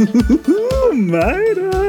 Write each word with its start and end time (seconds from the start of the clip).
meiden. 1.16 1.80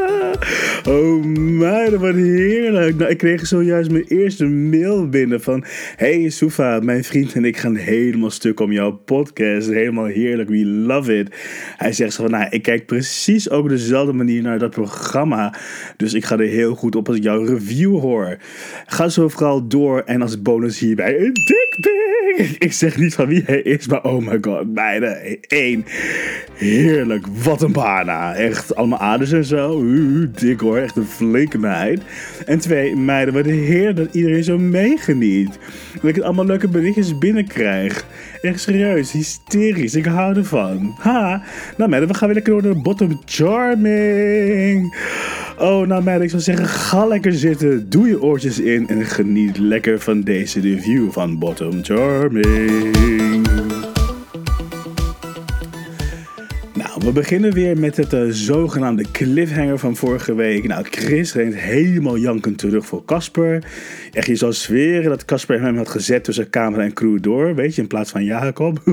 Oh 0.88 1.24
meiden, 1.36 2.00
wat 2.00 2.16
heerlijk. 2.16 2.98
Nou, 2.98 3.10
ik 3.10 3.18
kreeg 3.18 3.48
zojuist 3.48 3.92
mijn 3.92 4.06
eerste 4.08 4.46
mail 4.46 5.10
binnen 5.10 5.42
van... 5.42 5.64
Hey 5.96 6.30
Soufa, 6.30 6.80
mijn 6.80 7.04
vriend 7.04 7.34
en 7.34 7.46
ik 7.46 7.58
gaan 7.58 7.76
helemaal 7.76 8.30
stuk 8.30 8.60
om 8.60 8.72
jouw 8.72 8.92
podcast. 8.92 9.68
Helemaal 9.68 10.06
heerlijk, 10.06 10.50
we 10.50 10.66
love 10.66 11.18
it. 11.18 11.36
Hij 11.78 11.94
zegt 11.94 12.14
zo 12.14 12.22
van, 12.22 12.32
nou, 12.32 12.48
ik 12.50 12.62
kijk 12.62 12.86
precies 12.86 13.50
ook 13.50 13.70
dezelfde 13.70 14.14
manier 14.14 14.42
naar 14.42 14.60
dat 14.60 14.72
programma. 14.72 15.56
Dus 15.98 16.14
ik 16.14 16.26
ga 16.26 16.38
er 16.38 16.48
heel 16.48 16.76
goed 16.76 16.96
op 16.96 17.08
als 17.08 17.18
ik 17.18 17.24
jouw 17.24 17.44
review 17.44 18.00
hoor. 18.00 18.38
Ga 18.86 19.10
zo 19.10 19.28
vooral 19.28 19.68
door 19.68 20.00
en 20.00 20.22
als 20.22 20.42
bonus 20.42 20.80
hierbij 20.80 21.20
een 21.20 21.34
dickpic. 21.80 22.56
Ik 22.68 22.74
zeg 22.74 22.98
niet 22.98 23.14
van 23.14 23.28
wie 23.28 23.44
hij 23.46 23.62
is, 23.62 23.88
maar 23.88 24.04
oh 24.04 24.28
my 24.28 24.38
god, 24.42 24.74
meiden. 24.74 25.38
Eén, 25.42 25.86
heerlijk, 26.54 27.26
wat 27.44 27.62
een 27.62 27.72
bana. 27.72 28.36
Echt 28.36 28.76
allemaal 28.76 29.00
aders 29.00 29.32
en 29.32 29.46
zo. 29.46 29.82
Uh, 29.82 30.28
dik 30.36 30.60
hoor, 30.60 30.78
echt 30.78 30.96
een 30.96 31.06
flinke 31.06 31.58
meid. 31.58 32.02
En 32.46 32.60
twee, 32.60 32.96
meiden, 32.96 33.34
wat 33.34 33.46
heer 33.46 33.96
dat 33.96 34.14
iedereen 34.14 34.44
zo 34.44 34.58
meegeniet. 34.58 35.60
Dat 35.94 36.04
ik 36.04 36.16
het 36.16 36.24
allemaal 36.24 36.46
leuke 36.46 36.68
berichtjes 36.68 37.18
binnenkrijg. 37.18 38.06
Echt 38.42 38.60
serieus, 38.60 39.12
hysterisch, 39.12 39.96
ik 39.96 40.06
hou 40.06 40.36
ervan. 40.36 40.96
Ha, 41.00 41.44
nou 41.78 41.90
meiden, 41.90 42.10
we 42.10 42.16
gaan 42.16 42.28
weer 42.28 42.36
lekker 42.36 42.62
door 42.62 42.74
de 42.74 42.82
bottom 42.82 43.22
charming. 43.26 44.96
Oh, 45.60 45.88
nou 45.88 46.04
meiden, 46.04 46.24
ik 46.24 46.30
zou 46.30 46.42
zeggen, 46.42 46.68
ga 46.68 47.06
lekker 47.06 47.34
zitten, 47.34 47.90
doe 47.90 48.08
je 48.08 48.22
oortjes 48.22 48.60
in 48.60 48.88
en 48.88 49.06
geniet 49.06 49.58
lekker 49.58 50.00
van 50.00 50.22
deze 50.22 50.60
review 50.60 51.12
van 51.12 51.40
Bottom 51.40 51.61
Charming. 51.62 53.48
Nou, 56.74 57.02
we 57.06 57.12
beginnen 57.14 57.54
weer 57.54 57.78
met 57.78 57.98
het 57.98 58.14
uh, 58.14 58.22
zogenaamde 58.30 59.06
cliffhanger 59.12 59.78
van 59.78 59.96
vorige 59.96 60.36
week. 60.36 60.68
Nou, 60.68 60.86
Chris 60.90 61.34
rent 61.34 61.56
helemaal 61.56 62.18
jankend 62.18 62.58
terug 62.58 62.86
voor 62.86 63.06
Casper. 63.06 63.64
Echt, 64.12 64.28
je 64.28 64.36
zou 64.36 64.54
zweren 64.54 65.10
dat 65.10 65.26
Casper 65.26 65.62
hem 65.62 65.78
had 65.78 65.90
gezet 65.90 66.24
tussen 66.24 66.50
camera 66.50 66.84
en 66.84 66.94
crew 66.94 67.22
door, 67.22 67.56
weet 67.56 67.76
je, 67.76 67.82
in 67.82 67.88
plaats 67.88 68.12
van 68.12 68.24
Jacob. 68.24 68.82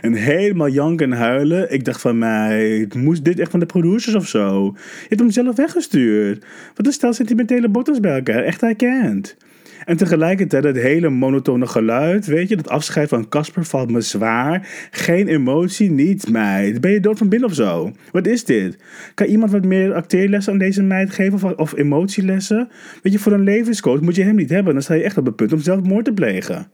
En 0.00 0.12
helemaal 0.12 0.68
janken 0.68 1.12
en 1.12 1.18
huilen. 1.18 1.72
Ik 1.72 1.84
dacht 1.84 2.00
van 2.00 2.18
mij, 2.18 2.88
moest 2.96 3.24
dit 3.24 3.38
echt 3.38 3.50
van 3.50 3.60
de 3.60 3.66
producers 3.66 4.14
of 4.14 4.28
zo? 4.28 4.72
Je 4.74 5.06
hebt 5.08 5.20
hem 5.20 5.30
zelf 5.30 5.56
weggestuurd. 5.56 6.44
Wat 6.74 6.86
een 6.86 6.92
stel 6.92 7.12
sentimentele 7.12 7.68
bottles 7.68 8.00
bij 8.00 8.14
elkaar. 8.14 8.44
Echt 8.44 8.60
herkend. 8.60 9.36
En 9.84 9.96
tegelijkertijd 9.96 10.62
dat 10.62 10.76
hele 10.76 11.08
monotone 11.08 11.66
geluid, 11.66 12.26
weet 12.26 12.48
je, 12.48 12.56
dat 12.56 12.68
afscheid 12.68 13.08
van 13.08 13.28
Casper 13.28 13.64
valt 13.64 13.90
me 13.90 14.00
zwaar. 14.00 14.68
Geen 14.90 15.28
emotie, 15.28 15.90
niets, 15.90 16.26
meid. 16.26 16.80
Ben 16.80 16.90
je 16.90 17.00
dood 17.00 17.18
van 17.18 17.28
binnen 17.28 17.48
of 17.48 17.54
zo? 17.54 17.92
Wat 18.12 18.26
is 18.26 18.44
dit? 18.44 18.78
Kan 19.14 19.26
iemand 19.26 19.52
wat 19.52 19.64
meer 19.64 19.94
acteerlessen 19.94 20.52
aan 20.52 20.58
deze 20.58 20.82
meid 20.82 21.10
geven 21.10 21.34
of, 21.34 21.44
of 21.44 21.76
emotielessen? 21.76 22.68
Weet 23.02 23.12
je, 23.12 23.18
voor 23.18 23.32
een 23.32 23.44
levenscoach 23.44 24.00
moet 24.00 24.16
je 24.16 24.22
hem 24.22 24.36
niet 24.36 24.50
hebben. 24.50 24.72
Dan 24.72 24.82
sta 24.82 24.94
je 24.94 25.02
echt 25.02 25.18
op 25.18 25.26
het 25.26 25.36
punt 25.36 25.52
om 25.52 25.60
zelfmoord 25.60 26.04
te 26.04 26.12
plegen. 26.12 26.66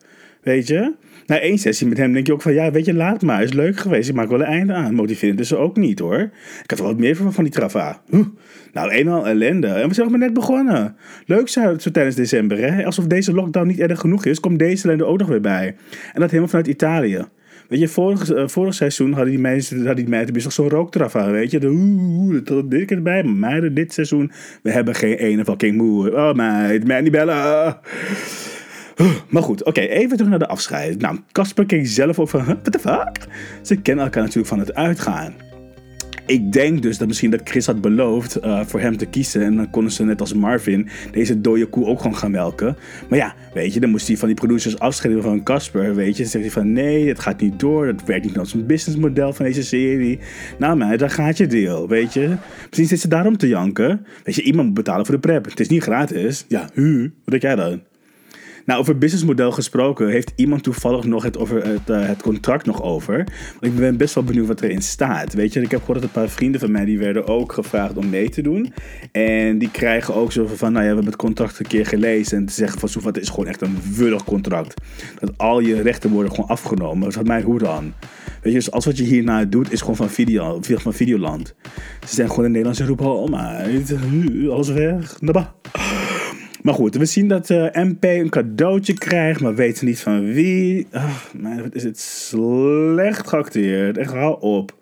Weet 0.46 0.66
je? 0.66 0.94
Na 1.26 1.40
één 1.40 1.58
sessie 1.58 1.86
met 1.86 1.98
hem 1.98 2.12
denk 2.12 2.26
je 2.26 2.32
ook 2.32 2.42
van, 2.42 2.52
ja, 2.52 2.70
weet 2.70 2.84
je, 2.84 2.94
laat 2.94 3.22
maar. 3.22 3.42
Is 3.42 3.52
leuk 3.52 3.76
geweest. 3.76 4.08
Ik 4.08 4.14
maak 4.14 4.28
wel 4.28 4.40
een 4.40 4.46
einde 4.46 4.72
aan. 4.72 4.94
Motiverend 4.94 5.40
is 5.40 5.48
ze 5.48 5.56
ook 5.56 5.76
niet, 5.76 5.98
hoor. 5.98 6.30
Ik 6.62 6.70
had 6.70 6.78
wel 6.78 6.88
wat 6.88 6.98
meer 6.98 7.16
van, 7.16 7.32
van 7.32 7.44
die 7.44 7.52
trava. 7.52 8.02
Nou, 8.72 8.90
eenmaal 8.90 9.26
ellende. 9.26 9.66
En 9.66 9.88
we 9.88 9.94
zijn 9.94 10.08
nog 10.08 10.18
maar 10.18 10.26
net 10.26 10.34
begonnen. 10.34 10.96
Leuk 11.26 11.48
zo, 11.48 11.78
zo 11.78 11.90
tijdens 11.90 12.16
december, 12.16 12.58
hè. 12.58 12.84
Alsof 12.84 13.06
deze 13.06 13.32
lockdown 13.32 13.66
niet 13.66 13.80
erg 13.80 14.00
genoeg 14.00 14.24
is, 14.24 14.40
komt 14.40 14.58
deze 14.58 14.84
ellende 14.84 15.04
ook 15.04 15.18
nog 15.18 15.28
weer 15.28 15.40
bij. 15.40 15.76
En 16.12 16.20
dat 16.20 16.28
helemaal 16.28 16.48
vanuit 16.48 16.66
Italië. 16.66 17.24
Weet 17.68 17.80
je, 17.80 17.88
vorig, 17.88 18.32
uh, 18.32 18.48
vorig 18.48 18.74
seizoen 18.74 19.12
hadden 19.12 19.30
die 19.30 19.40
mensen, 19.40 19.76
hadden 19.76 19.96
die 19.96 20.08
meiden 20.08 20.42
nog 20.42 20.52
zo'n 20.52 20.68
rooktrava, 20.68 21.30
weet 21.30 21.50
je. 21.50 21.58
De 21.58 21.68
oeh, 21.68 22.44
dat 22.44 22.70
dit 22.70 22.90
erbij. 22.90 23.22
Maar 23.22 23.50
meiden, 23.50 23.74
dit 23.74 23.92
seizoen, 23.92 24.32
we 24.62 24.70
hebben 24.70 24.94
geen 24.94 25.16
ene 25.16 25.44
fucking 25.44 25.76
moe. 25.76 26.12
Oh 26.12 26.34
meid, 26.34 26.86
mij 26.86 27.00
niet 27.00 27.12
bellen. 27.12 27.78
Maar 29.28 29.42
goed, 29.42 29.64
oké, 29.64 29.80
even 29.80 30.16
terug 30.16 30.30
naar 30.30 30.38
de 30.38 30.48
afscheid. 30.48 31.00
Nou, 31.00 31.18
Casper 31.32 31.66
keek 31.66 31.86
zelf 31.86 32.18
ook 32.18 32.28
van, 32.28 32.44
what 32.44 32.72
the 32.72 32.78
fuck? 32.78 33.26
Ze 33.62 33.76
kennen 33.76 34.04
elkaar 34.04 34.22
natuurlijk 34.22 34.48
van 34.48 34.58
het 34.58 34.74
uitgaan. 34.74 35.34
Ik 36.26 36.52
denk 36.52 36.82
dus 36.82 36.98
dat 36.98 37.08
misschien 37.08 37.30
dat 37.30 37.40
Chris 37.44 37.66
had 37.66 37.80
beloofd 37.80 38.44
uh, 38.44 38.60
voor 38.64 38.80
hem 38.80 38.96
te 38.96 39.06
kiezen. 39.06 39.42
En 39.42 39.56
dan 39.56 39.70
konden 39.70 39.92
ze 39.92 40.04
net 40.04 40.20
als 40.20 40.34
Marvin 40.34 40.88
deze 41.12 41.40
dode 41.40 41.66
koe 41.66 41.86
ook 41.86 42.00
gewoon 42.00 42.16
gaan 42.16 42.30
melken. 42.30 42.76
Maar 43.08 43.18
ja, 43.18 43.34
weet 43.54 43.74
je, 43.74 43.80
dan 43.80 43.90
moest 43.90 44.06
hij 44.06 44.16
van 44.16 44.28
die 44.28 44.36
producers 44.36 44.78
afscheiden 44.78 45.22
van 45.22 45.42
Casper. 45.42 45.94
Weet 45.94 46.16
je, 46.16 46.22
dan 46.22 46.30
zegt 46.30 46.44
hij 46.44 46.52
van 46.52 46.72
nee, 46.72 47.08
het 47.08 47.18
gaat 47.18 47.40
niet 47.40 47.60
door. 47.60 47.86
Dat 47.86 48.04
werkt 48.04 48.24
niet 48.24 48.38
als 48.38 48.54
een 48.54 48.66
businessmodel 48.66 49.32
van 49.32 49.44
deze 49.44 49.62
serie. 49.62 50.18
Nou 50.58 50.76
meid, 50.76 50.98
daar 50.98 51.10
gaat 51.10 51.36
je 51.36 51.46
deel, 51.46 51.88
weet 51.88 52.12
je. 52.12 52.36
Misschien 52.66 52.86
zit 52.86 53.00
ze 53.00 53.08
daarom 53.08 53.36
te 53.36 53.48
janken. 53.48 54.06
Weet 54.24 54.34
je, 54.34 54.42
iemand 54.42 54.66
moet 54.66 54.76
betalen 54.76 55.06
voor 55.06 55.14
de 55.14 55.20
prep. 55.20 55.44
Het 55.44 55.60
is 55.60 55.68
niet 55.68 55.82
gratis. 55.82 56.44
Ja, 56.48 56.68
hu, 56.74 57.02
wat 57.02 57.30
denk 57.30 57.42
jij 57.42 57.54
dan? 57.54 57.80
Nou, 58.66 58.80
over 58.80 58.98
businessmodel 58.98 59.52
gesproken, 59.52 60.08
heeft 60.08 60.32
iemand 60.36 60.62
toevallig 60.62 61.04
nog 61.04 61.22
het, 61.22 61.38
over 61.38 61.66
het, 61.66 61.90
uh, 61.90 62.06
het 62.06 62.22
contract 62.22 62.66
nog 62.66 62.82
over? 62.82 63.26
Ik 63.60 63.76
ben 63.76 63.96
best 63.96 64.14
wel 64.14 64.24
benieuwd 64.24 64.46
wat 64.46 64.60
erin 64.60 64.82
staat. 64.82 65.34
Weet 65.34 65.52
je, 65.52 65.60
ik 65.60 65.70
heb 65.70 65.80
gehoord 65.80 66.00
dat 66.00 66.08
een 66.08 66.20
paar 66.22 66.28
vrienden 66.28 66.60
van 66.60 66.70
mij 66.70 66.84
die 66.84 66.98
werden 66.98 67.26
ook 67.26 67.52
gevraagd 67.52 67.96
om 67.96 68.08
mee 68.08 68.28
te 68.28 68.42
doen. 68.42 68.72
En 69.12 69.58
die 69.58 69.70
krijgen 69.70 70.14
ook 70.14 70.32
zo 70.32 70.46
van, 70.46 70.72
nou 70.72 70.84
ja, 70.84 70.90
we 70.90 70.94
hebben 70.94 71.12
het 71.12 71.16
contract 71.16 71.58
een 71.58 71.66
keer 71.66 71.86
gelezen. 71.86 72.38
En 72.38 72.46
te 72.46 72.52
zeggen 72.52 72.80
van, 72.80 72.88
Soef, 72.88 73.04
het 73.04 73.18
is 73.18 73.28
gewoon 73.28 73.46
echt 73.46 73.60
een 73.60 73.78
wullig 73.94 74.24
contract. 74.24 74.74
Dat 75.20 75.38
al 75.38 75.60
je 75.60 75.82
rechten 75.82 76.10
worden 76.10 76.30
gewoon 76.30 76.50
afgenomen. 76.50 77.10
Dat 77.10 77.26
mij 77.26 77.42
hoe 77.42 77.58
dan? 77.58 77.92
Weet 78.42 78.52
je, 78.52 78.58
dus 78.58 78.70
alles 78.70 78.84
wat 78.84 78.98
je 78.98 79.04
hierna 79.04 79.44
doet 79.44 79.72
is 79.72 79.80
gewoon 79.80 79.96
van, 79.96 80.10
video, 80.10 80.58
van 80.62 80.94
Videoland. 80.94 81.54
Ze 82.06 82.14
zijn 82.14 82.28
gewoon 82.28 82.44
een 82.44 82.50
Nederlandse 82.50 82.84
roep, 82.84 83.00
oh 83.00 83.28
maar, 83.28 83.66
alles 84.50 84.68
weg, 84.68 85.20
naba. 85.20 85.54
Maar 86.66 86.74
goed, 86.74 86.96
we 86.96 87.04
zien 87.04 87.28
dat 87.28 87.50
eh, 87.50 87.84
MP 87.84 88.04
een 88.04 88.28
cadeautje 88.28 88.94
krijgt, 88.94 89.40
maar 89.40 89.54
weten 89.54 89.86
niet 89.86 90.00
van 90.00 90.32
wie. 90.32 90.86
Ach, 90.90 91.32
man, 91.40 91.62
wat 91.62 91.74
is 91.74 91.82
het 91.82 91.98
slecht 91.98 93.28
geacteerd. 93.28 93.98
Echt, 93.98 94.12
hou 94.12 94.40
op. 94.40 94.74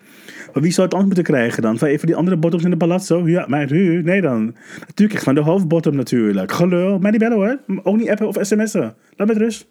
Maar 0.53 0.63
wie 0.63 0.73
zou 0.73 0.87
het 0.87 0.97
anders 0.97 1.15
moeten 1.15 1.35
krijgen 1.35 1.63
dan? 1.63 1.79
Van 1.79 1.89
even 1.89 2.07
die 2.07 2.17
andere 2.17 2.37
bottoms 2.37 2.65
in 2.65 2.71
de 2.71 2.77
palazzo? 2.77 3.29
Ja, 3.29 3.45
maar 3.49 3.73
nee 3.73 4.21
dan. 4.21 4.55
Natuurlijk 4.87 5.21
van 5.21 5.35
de 5.35 5.41
hoofdbottom 5.41 5.97
natuurlijk. 5.97 6.53
Gelul, 6.53 6.99
maar 6.99 7.11
niet 7.11 7.21
bellen 7.21 7.37
hoor. 7.37 7.59
Ook 7.83 7.97
niet 7.97 8.11
appen 8.11 8.27
of 8.27 8.37
sms'en. 8.41 8.95
Laat 9.17 9.29
met 9.29 9.37
rust. 9.37 9.67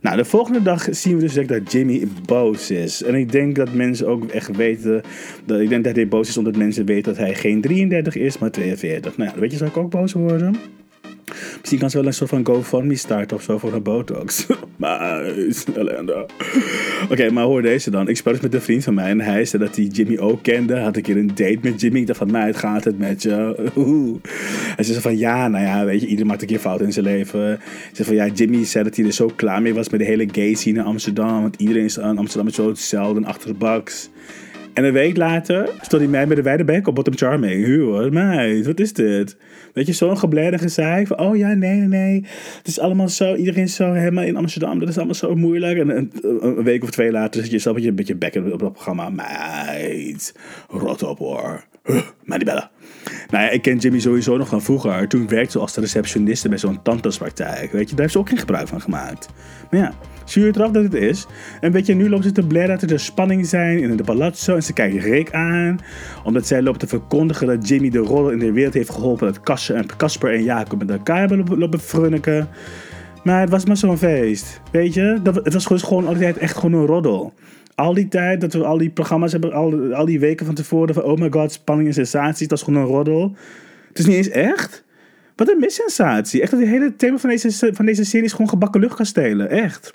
Nou, 0.00 0.16
de 0.16 0.24
volgende 0.24 0.62
dag 0.62 0.86
zien 0.90 1.14
we 1.14 1.20
dus 1.20 1.46
dat 1.46 1.72
Jimmy 1.72 2.08
boos 2.26 2.70
is. 2.70 3.02
En 3.02 3.14
ik 3.14 3.32
denk 3.32 3.56
dat 3.56 3.72
mensen 3.72 4.06
ook 4.06 4.24
echt 4.24 4.56
weten. 4.56 5.02
Dat, 5.44 5.60
ik 5.60 5.68
denk 5.68 5.84
dat 5.84 5.96
hij 5.96 6.08
boos 6.08 6.28
is 6.28 6.38
omdat 6.38 6.56
mensen 6.56 6.84
weten 6.84 7.14
dat 7.14 7.22
hij 7.24 7.34
geen 7.34 7.60
33 7.60 8.16
is, 8.16 8.38
maar 8.38 8.50
42. 8.50 9.16
Nou 9.16 9.30
ja, 9.34 9.40
weet 9.40 9.50
je, 9.50 9.56
zou 9.56 9.70
ik 9.70 9.76
ook 9.76 9.90
boos 9.90 10.12
worden? 10.12 10.54
Misschien 11.58 11.78
kan 11.78 11.90
ze 11.90 11.96
wel 11.96 12.06
een 12.06 12.12
soort 12.12 12.30
van 12.30 12.46
GoFundMe 12.46 12.96
starten 12.96 13.36
of 13.36 13.42
zo 13.42 13.58
voor 13.58 13.72
een 13.76 13.82
botox. 13.82 14.46
maar, 14.76 15.24
ellende. 15.74 16.26
Oké, 17.10 17.30
maar 17.30 17.44
hoor 17.44 17.62
deze 17.62 17.90
dan. 17.90 18.08
Ik 18.08 18.16
sprak 18.16 18.34
dus 18.34 18.42
met 18.42 18.54
een 18.54 18.60
vriend 18.60 18.84
van 18.84 18.94
mij 18.94 19.10
en 19.10 19.20
hij 19.20 19.44
zei 19.44 19.64
dat 19.64 19.76
hij 19.76 19.84
Jimmy 19.84 20.18
ook 20.18 20.42
kende. 20.42 20.78
Had 20.78 20.96
ik 20.96 21.02
keer 21.08 21.16
een 21.16 21.26
date 21.34 21.58
met 21.62 21.80
Jimmy. 21.80 22.00
Ik 22.00 22.06
dacht 22.06 22.18
van, 22.18 22.30
mij 22.30 22.54
gaat 22.54 22.84
het 22.84 22.98
met 22.98 23.22
je? 23.22 23.54
Hij 24.76 24.84
zei 24.84 25.00
van, 25.00 25.16
ja, 25.16 25.48
nou 25.48 25.64
ja, 25.64 25.84
weet 25.84 26.00
je, 26.00 26.06
iedereen 26.06 26.26
maakt 26.26 26.42
een 26.42 26.48
keer 26.48 26.58
fout 26.58 26.80
in 26.80 26.92
zijn 26.92 27.04
leven. 27.04 27.40
Hij 27.40 27.58
zei 27.92 28.08
van, 28.08 28.16
ja, 28.16 28.26
Jimmy 28.26 28.64
zei 28.64 28.84
dat 28.84 28.96
hij 28.96 29.04
er 29.04 29.12
zo 29.12 29.30
klaar 29.36 29.62
mee 29.62 29.74
was 29.74 29.88
met 29.88 30.00
de 30.00 30.06
hele 30.06 30.28
gay 30.32 30.54
scene 30.54 30.78
in 30.78 30.84
Amsterdam. 30.84 31.40
Want 31.42 31.56
iedereen 31.56 31.84
is 31.84 31.96
in 31.96 32.18
Amsterdam 32.18 32.44
met 32.44 32.54
zo 32.54 32.68
hetzelfde 32.68 33.26
achterbaks. 33.26 34.10
En 34.78 34.84
een 34.84 34.92
week 34.92 35.16
later 35.16 35.68
stond 35.80 36.02
hij 36.02 36.10
mij 36.10 36.26
met 36.26 36.36
de 36.36 36.42
wijde 36.42 36.64
bek 36.64 36.86
op 36.86 36.94
Bottom 36.94 37.16
Charming. 37.16 37.64
Huur, 37.64 38.12
meid, 38.12 38.66
wat 38.66 38.80
is 38.80 38.92
dit? 38.92 39.36
Weet 39.72 39.86
je, 39.86 39.92
zo'n 39.92 40.18
gebleide 40.18 40.58
gezeik 40.58 41.06
van, 41.06 41.18
oh 41.18 41.36
ja, 41.36 41.54
nee, 41.54 41.80
nee, 41.80 42.24
Het 42.56 42.66
is 42.66 42.80
allemaal 42.80 43.08
zo, 43.08 43.34
iedereen 43.34 43.62
is 43.62 43.74
zo 43.74 43.92
helemaal 43.92 44.24
in 44.24 44.36
Amsterdam. 44.36 44.78
Dat 44.78 44.88
is 44.88 44.96
allemaal 44.96 45.14
zo 45.14 45.34
moeilijk. 45.34 45.78
En 45.78 46.10
een, 46.20 46.62
week 46.62 46.82
of 46.82 46.90
twee 46.90 47.10
later 47.10 47.42
zit 47.42 47.50
je 47.50 47.58
zelf 47.58 47.76
een 47.76 47.94
beetje 47.94 48.14
op 48.52 48.60
dat 48.60 48.72
programma. 48.72 49.10
Meid, 49.10 50.34
rot 50.68 51.02
op 51.02 51.18
hoor. 51.18 51.64
Maar 52.24 52.38
die 52.38 52.46
bellen. 52.46 52.70
Nou 53.30 53.44
ja, 53.44 53.50
ik 53.50 53.62
ken 53.62 53.78
Jimmy 53.78 54.00
sowieso 54.00 54.36
nog 54.36 54.48
van 54.48 54.62
vroeger. 54.62 55.08
Toen 55.08 55.28
werkte 55.28 55.50
ze 55.50 55.58
als 55.58 55.76
receptioniste 55.76 56.48
bij 56.48 56.58
zo'n 56.58 56.82
tandartspraktijk. 56.82 57.72
Weet 57.72 57.88
je, 57.88 57.90
daar 57.90 58.00
heeft 58.00 58.12
ze 58.12 58.18
ook 58.18 58.28
geen 58.28 58.38
gebruik 58.38 58.68
van 58.68 58.80
gemaakt. 58.80 59.28
Maar 59.70 59.80
ja, 59.80 59.92
Zuur 60.28 60.46
je 60.46 60.52
eraf 60.54 60.70
dat 60.70 60.82
het 60.82 60.94
is. 60.94 61.26
En 61.60 61.72
weet 61.72 61.86
je, 61.86 61.94
nu 61.94 62.08
loopt 62.08 62.24
ze 62.24 62.32
te 62.32 62.46
blaren 62.46 62.78
dat 62.78 62.90
er 62.90 63.00
spanning 63.00 63.46
zijn 63.46 63.78
in 63.78 63.96
de 63.96 64.04
palazzo. 64.04 64.54
En 64.54 64.62
ze 64.62 64.72
kijkt 64.72 65.04
Rick 65.04 65.32
aan. 65.32 65.78
Omdat 66.24 66.46
zij 66.46 66.62
loopt 66.62 66.80
te 66.80 66.86
verkondigen 66.86 67.46
dat 67.46 67.68
Jimmy 67.68 67.90
de 67.90 67.98
rol 67.98 68.30
in 68.30 68.38
de 68.38 68.52
wereld 68.52 68.74
heeft 68.74 68.90
geholpen. 68.90 69.26
Dat 69.26 69.96
Casper 69.96 70.34
en 70.34 70.42
Jacob 70.42 70.78
met 70.78 70.90
elkaar 70.90 71.18
hebben 71.18 71.58
lopen 71.58 71.80
frunniken. 71.80 72.48
Maar 73.24 73.40
het 73.40 73.50
was 73.50 73.64
maar 73.64 73.76
zo'n 73.76 73.98
feest. 73.98 74.60
Weet 74.70 74.94
je, 74.94 75.20
dat, 75.22 75.34
het 75.34 75.66
was 75.66 75.82
gewoon 75.82 76.06
altijd 76.06 76.38
echt 76.38 76.56
gewoon 76.56 76.80
een 76.80 76.86
roddel. 76.86 77.32
Al 77.78 77.94
die 77.94 78.08
tijd 78.08 78.40
dat 78.40 78.52
we 78.52 78.64
al 78.64 78.78
die 78.78 78.90
programma's 78.90 79.32
hebben, 79.32 79.52
al, 79.52 79.94
al 79.94 80.04
die 80.04 80.20
weken 80.20 80.46
van 80.46 80.54
tevoren 80.54 80.94
van 80.94 81.02
oh 81.02 81.18
my 81.18 81.30
god, 81.30 81.52
spanning 81.52 81.88
en 81.88 81.94
sensaties, 81.94 82.48
dat 82.48 82.58
is 82.58 82.64
gewoon 82.64 82.80
een 82.80 82.88
roddel. 82.88 83.36
Het 83.88 83.98
is 83.98 84.06
niet 84.06 84.16
eens 84.16 84.28
echt. 84.28 84.84
Wat 85.36 85.48
een 85.48 85.58
missensatie. 85.58 86.42
Echt, 86.42 86.52
het 86.52 86.60
hele 86.60 86.96
thema 86.96 87.18
van 87.18 87.30
deze, 87.30 87.70
van 87.72 87.86
deze 87.86 88.04
serie 88.04 88.26
is 88.26 88.32
gewoon 88.32 88.48
gebakken 88.48 88.80
luchtkastelen. 88.80 89.50
Echt. 89.50 89.94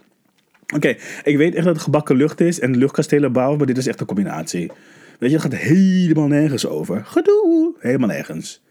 Oké, 0.76 0.96
ik 1.24 1.38
weet 1.38 1.56
echt 1.56 1.66
dat 1.66 1.74
het 1.74 1.84
gebakken 1.84 2.16
lucht 2.16 2.40
is 2.40 2.60
en 2.60 2.78
luchtkastelen 2.78 3.32
bouwen, 3.32 3.58
maar 3.58 3.68
dit 3.68 3.78
is 3.78 3.88
echt 3.88 4.00
een 4.00 4.06
combinatie. 4.06 4.72
Weet 5.20 5.30
je, 5.30 5.36
het 5.36 5.46
gaat 5.46 5.62
helemaal 5.62 6.28
nergens 6.28 6.68
over. 6.68 7.02
Gedoe, 7.06 7.74
helemaal 7.80 8.08
nergens. 8.08 8.62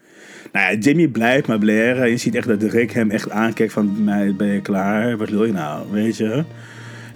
Nou 0.51 0.71
ja, 0.71 0.79
Jimmy 0.79 1.07
blijft 1.07 1.47
maar 1.47 1.59
blaren. 1.59 2.09
Je 2.09 2.17
ziet 2.17 2.35
echt 2.35 2.47
dat 2.47 2.63
Rick 2.63 2.91
hem 2.91 3.11
echt 3.11 3.29
aankijkt 3.29 3.73
van, 3.73 4.03
mij 4.03 4.35
ben 4.35 4.47
je 4.47 4.61
klaar? 4.61 5.17
Wat 5.17 5.29
wil 5.29 5.45
je 5.45 5.51
nou? 5.51 5.91
Weet 5.91 6.17
je? 6.17 6.43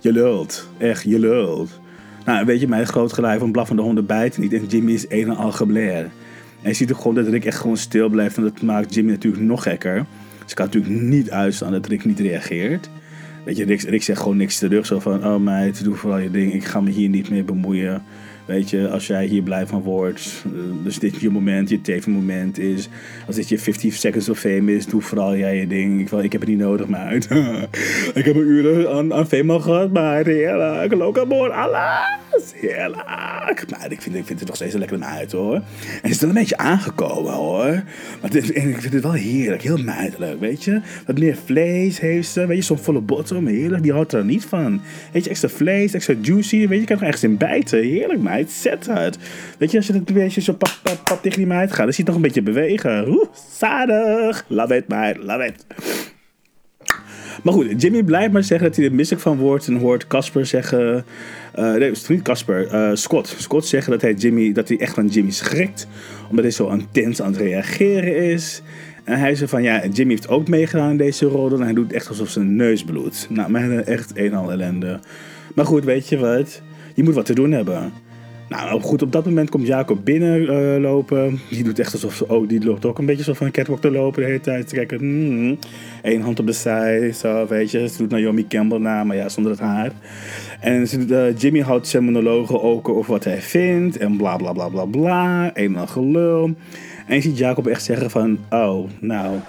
Je 0.01 0.11
lult. 0.11 0.69
Echt, 0.77 1.03
je 1.03 1.19
lult. 1.19 1.79
Nou, 2.27 2.45
weet 2.45 2.59
je, 2.59 2.67
mijn 2.67 2.87
groot 2.87 3.13
gelijk 3.13 3.39
van 3.39 3.51
blaffende 3.51 3.81
honden 3.81 4.05
bijten 4.05 4.41
niet. 4.41 4.53
En 4.53 4.65
Jimmy 4.65 4.91
is 4.91 5.05
een 5.09 5.29
en 5.29 5.35
al 5.35 5.51
gebler. 5.51 6.03
En 6.61 6.69
je 6.69 6.73
ziet 6.73 6.91
ook 6.91 6.97
gewoon 6.97 7.15
dat 7.15 7.27
Rick 7.27 7.45
echt 7.45 7.59
gewoon 7.59 7.77
stil 7.77 8.09
blijft. 8.09 8.37
En 8.37 8.43
dat 8.43 8.61
maakt 8.61 8.93
Jimmy 8.93 9.11
natuurlijk 9.11 9.43
nog 9.43 9.63
gekker. 9.63 10.05
Dus 10.41 10.49
ik 10.49 10.55
kan 10.55 10.65
natuurlijk 10.65 11.01
niet 11.01 11.31
uitstaan 11.31 11.71
dat 11.71 11.87
Rick 11.87 12.05
niet 12.05 12.19
reageert. 12.19 12.89
Weet 13.45 13.57
je, 13.57 13.65
Rick, 13.65 13.81
Rick 13.81 14.03
zegt 14.03 14.21
gewoon 14.21 14.37
niks 14.37 14.57
terug. 14.57 14.85
Zo 14.85 14.99
van, 14.99 15.25
oh 15.25 15.39
meid, 15.39 15.83
doe 15.83 15.95
vooral 15.95 16.19
je 16.19 16.31
ding. 16.31 16.53
Ik 16.53 16.65
ga 16.65 16.81
me 16.81 16.89
hier 16.89 17.09
niet 17.09 17.29
mee 17.29 17.43
bemoeien. 17.43 18.03
Weet 18.47 18.69
je, 18.69 18.89
als 18.89 19.07
jij 19.07 19.25
hier 19.25 19.41
blij 19.41 19.67
van 19.67 19.81
wordt, 19.81 20.43
eh, 20.45 20.51
dus 20.83 20.99
dit 20.99 21.19
je 21.19 21.29
moment, 21.29 21.69
je 21.69 21.81
tv-moment 21.81 22.59
is. 22.59 22.89
Als 23.27 23.35
dit 23.35 23.49
je 23.49 23.59
50 23.59 23.93
seconds 23.93 24.29
of 24.29 24.39
fame 24.39 24.75
is, 24.75 24.85
doe 24.85 25.01
vooral 25.01 25.35
jij 25.35 25.57
je 25.57 25.67
ding. 25.67 26.01
Ik, 26.01 26.11
ik 26.11 26.31
heb 26.31 26.41
het 26.41 26.49
niet 26.49 26.59
nodig, 26.59 26.87
meid. 26.87 27.27
ik 28.19 28.25
heb 28.25 28.35
een 28.35 28.47
uur 28.47 28.89
aan, 28.89 29.13
aan 29.13 29.27
fame 29.27 29.59
gehad, 29.59 29.91
maar 29.91 30.25
heerlijk. 30.25 31.27
Boord, 31.27 31.51
Heerlijk. 32.55 33.69
Maar 33.69 33.87
ik 33.89 34.01
vind, 34.01 34.15
ik 34.15 34.25
vind 34.25 34.39
het 34.39 34.47
nog 34.47 34.55
steeds 34.55 34.73
een 34.73 34.79
lekkere 34.79 35.03
uit, 35.03 35.31
hoor. 35.31 35.55
En 35.55 35.63
het 36.01 36.11
is 36.11 36.19
wel 36.19 36.29
een 36.29 36.35
beetje 36.35 36.57
aangekomen, 36.57 37.33
hoor. 37.33 37.83
Maar 38.21 38.29
dit, 38.29 38.55
ik 38.55 38.81
vind 38.81 38.93
het 38.93 39.03
wel 39.03 39.11
heerlijk, 39.11 39.61
heel 39.61 39.77
meidelijk, 39.77 40.39
weet 40.39 40.63
je. 40.63 40.81
Wat 41.05 41.19
meer 41.19 41.37
vlees 41.45 41.99
heeft 41.99 42.29
ze, 42.29 42.45
weet 42.45 42.57
je, 42.57 42.63
zo'n 42.63 42.77
volle 42.77 43.01
bottom, 43.01 43.47
heerlijk. 43.47 43.83
Die 43.83 43.91
houdt 43.91 44.13
er 44.13 44.25
niet 44.25 44.45
van. 44.45 44.81
Weet 45.11 45.23
je, 45.23 45.29
extra 45.29 45.49
vlees, 45.49 45.93
extra 45.93 46.13
juicy, 46.21 46.57
weet 46.57 46.69
je, 46.69 46.79
je 46.79 46.85
kan 46.85 46.97
er 46.97 47.03
ergens 47.03 47.23
in 47.23 47.37
bijten. 47.37 47.79
Heerlijk, 47.79 48.21
meid 48.21 48.51
zet 48.51 48.89
uit. 48.89 49.17
Weet 49.57 49.71
je, 49.71 49.77
als 49.77 49.87
je 49.87 49.93
het 49.93 50.09
een 50.09 50.15
beetje 50.15 50.41
zo 50.41 50.53
pap, 50.53 50.79
pap, 50.83 51.01
pap 51.03 51.21
tegen 51.21 51.37
die 51.37 51.47
meid 51.47 51.73
gaat, 51.73 51.85
dan 51.85 51.93
zie 51.93 52.03
je 52.05 52.11
het 52.11 52.15
nog 52.15 52.15
een 52.15 52.33
beetje 52.33 52.51
bewegen. 52.51 53.07
Oeh, 53.07 53.27
zadig. 53.51 54.45
Love 54.47 54.75
it, 54.75 54.87
meid, 54.87 55.17
love 55.17 55.45
it. 55.45 55.65
Maar 57.43 57.53
goed, 57.53 57.81
Jimmy 57.81 58.03
blijft 58.03 58.33
maar 58.33 58.43
zeggen 58.43 58.67
dat 58.67 58.75
hij 58.75 58.85
er 58.85 58.93
misselijk 58.93 59.23
van 59.23 59.37
wordt 59.37 59.67
en 59.67 59.75
hoort 59.75 60.07
Casper 60.07 60.45
zeggen. 60.45 61.05
Uh, 61.59 61.71
nee, 61.71 61.89
het 61.89 61.97
is 61.97 62.07
niet 62.07 62.21
Casper, 62.21 62.73
uh, 62.73 62.89
Scott. 62.93 63.35
Scott 63.37 63.65
zeggen 63.65 63.91
dat 63.91 64.01
hij, 64.01 64.13
Jimmy, 64.13 64.51
dat 64.51 64.67
hij 64.67 64.79
echt 64.79 64.97
aan 64.97 65.07
Jimmy 65.07 65.31
schrikt, 65.31 65.87
omdat 66.29 66.43
hij 66.43 66.53
zo 66.53 66.69
intens 66.69 67.21
aan 67.21 67.31
het 67.31 67.41
reageren 67.41 68.17
is. 68.17 68.61
En 69.03 69.19
hij 69.19 69.35
zegt 69.35 69.49
van 69.49 69.63
ja, 69.63 69.85
Jimmy 69.85 70.13
heeft 70.13 70.29
ook 70.29 70.47
meegedaan 70.47 70.89
in 70.89 70.97
deze 70.97 71.25
rol 71.25 71.53
en 71.53 71.61
hij 71.61 71.73
doet 71.73 71.93
echt 71.93 72.09
alsof 72.09 72.29
zijn 72.29 72.55
neus 72.55 72.83
bloedt. 72.83 73.27
Nou, 73.29 73.51
maar 73.51 73.77
echt 73.77 74.11
een 74.13 74.33
al 74.33 74.51
ellende. 74.51 74.99
Maar 75.55 75.65
goed, 75.65 75.83
weet 75.83 76.09
je 76.09 76.17
wat? 76.17 76.61
Je 76.93 77.03
moet 77.03 77.13
wat 77.13 77.25
te 77.25 77.35
doen 77.35 77.51
hebben. 77.51 77.91
Nou, 78.49 78.81
goed, 78.81 79.01
op 79.01 79.11
dat 79.11 79.25
moment 79.25 79.49
komt 79.49 79.67
Jacob 79.67 80.05
binnenlopen. 80.05 81.25
Uh, 81.33 81.39
die 81.49 81.63
doet 81.63 81.79
echt 81.79 81.93
alsof 81.93 82.15
ze, 82.15 82.27
oh, 82.27 82.47
die 82.47 82.65
loopt 82.65 82.85
ook 82.85 82.97
een 82.97 83.05
beetje 83.05 83.23
zo 83.23 83.33
van 83.33 83.45
een 83.45 83.51
catwalk 83.51 83.81
te 83.81 83.91
lopen 83.91 84.21
de 84.21 84.27
hele 84.27 84.41
tijd. 84.41 84.67
Te 84.67 84.75
kijken, 84.75 85.59
één 86.01 86.21
hand 86.21 86.39
op 86.39 86.45
de 86.45 86.51
zij, 86.51 87.11
zo, 87.11 87.47
weet 87.47 87.71
je. 87.71 87.87
Ze 87.87 87.97
doet 87.97 88.09
Naomi 88.09 88.47
Campbell 88.47 88.79
na, 88.79 89.03
maar 89.03 89.15
ja, 89.15 89.29
zonder 89.29 89.51
het 89.51 89.61
haar. 89.61 89.91
En 90.59 90.87
ze, 90.87 90.99
uh, 90.99 91.37
Jimmy 91.37 91.59
houdt 91.59 91.87
zijn 91.87 92.03
monologen 92.03 92.61
ook 92.61 92.89
over 92.89 93.11
wat 93.11 93.23
hij 93.23 93.41
vindt 93.41 93.97
en 93.97 94.17
bla 94.17 94.37
bla 94.37 94.53
bla 94.53 94.69
bla 94.69 94.85
bla. 94.85 95.51
Gelul. 95.85 96.55
En 97.07 97.15
je 97.15 97.21
ziet 97.21 97.37
Jacob 97.37 97.67
echt 97.67 97.83
zeggen 97.83 98.09
van, 98.09 98.39
oh, 98.49 98.89
nou, 98.99 99.39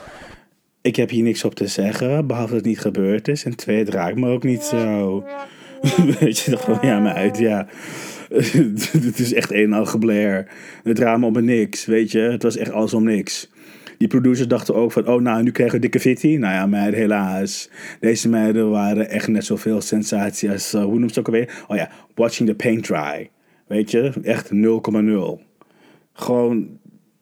ik 0.82 0.96
heb 0.96 1.10
hier 1.10 1.22
niks 1.22 1.44
op 1.44 1.54
te 1.54 1.66
zeggen, 1.66 2.26
behalve 2.26 2.48
dat 2.48 2.60
het 2.60 2.68
niet 2.68 2.80
gebeurd 2.80 3.28
is. 3.28 3.44
En 3.44 3.56
twee, 3.56 3.78
het 3.78 3.88
raakt 3.88 4.16
me 4.16 4.30
ook 4.30 4.42
niet 4.42 4.62
zo. 4.62 5.24
weet 6.20 6.38
je, 6.38 6.50
toch 6.50 6.82
ja, 6.82 6.98
maar 6.98 7.14
uit, 7.14 7.38
ja. 7.38 7.66
het 8.92 9.18
is 9.18 9.32
echt 9.32 9.52
een 9.52 9.64
en 9.64 9.72
al 9.72 9.86
geblair. 9.86 10.46
Het 10.82 10.96
drama 10.96 11.26
om 11.26 11.44
niks, 11.44 11.86
weet 11.86 12.10
je. 12.12 12.18
Het 12.18 12.42
was 12.42 12.56
echt 12.56 12.70
alles 12.70 12.94
om 12.94 13.04
niks. 13.04 13.50
Die 13.98 14.08
producers 14.08 14.48
dachten 14.48 14.74
ook 14.74 14.92
van, 14.92 15.08
oh 15.08 15.20
nou, 15.20 15.42
nu 15.42 15.50
krijgen 15.50 15.74
we 15.74 15.82
dikke 15.82 16.00
fitty. 16.00 16.36
Nou 16.36 16.54
ja, 16.54 16.66
meiden, 16.66 17.00
helaas. 17.00 17.70
Deze 18.00 18.28
meiden 18.28 18.70
waren 18.70 19.10
echt 19.10 19.28
net 19.28 19.44
zoveel 19.44 19.80
sensatie 19.80 20.50
als, 20.50 20.74
uh, 20.74 20.84
hoe 20.84 20.98
noemt 20.98 21.12
ze 21.12 21.20
ook 21.20 21.26
alweer? 21.26 21.64
Oh 21.68 21.76
ja, 21.76 21.90
Watching 22.14 22.48
the 22.48 22.54
Paint 22.54 22.84
Dry. 22.84 23.30
Weet 23.66 23.90
je, 23.90 24.12
echt 24.22 24.50
0,0. 24.52 25.40
Gewoon 26.12 26.78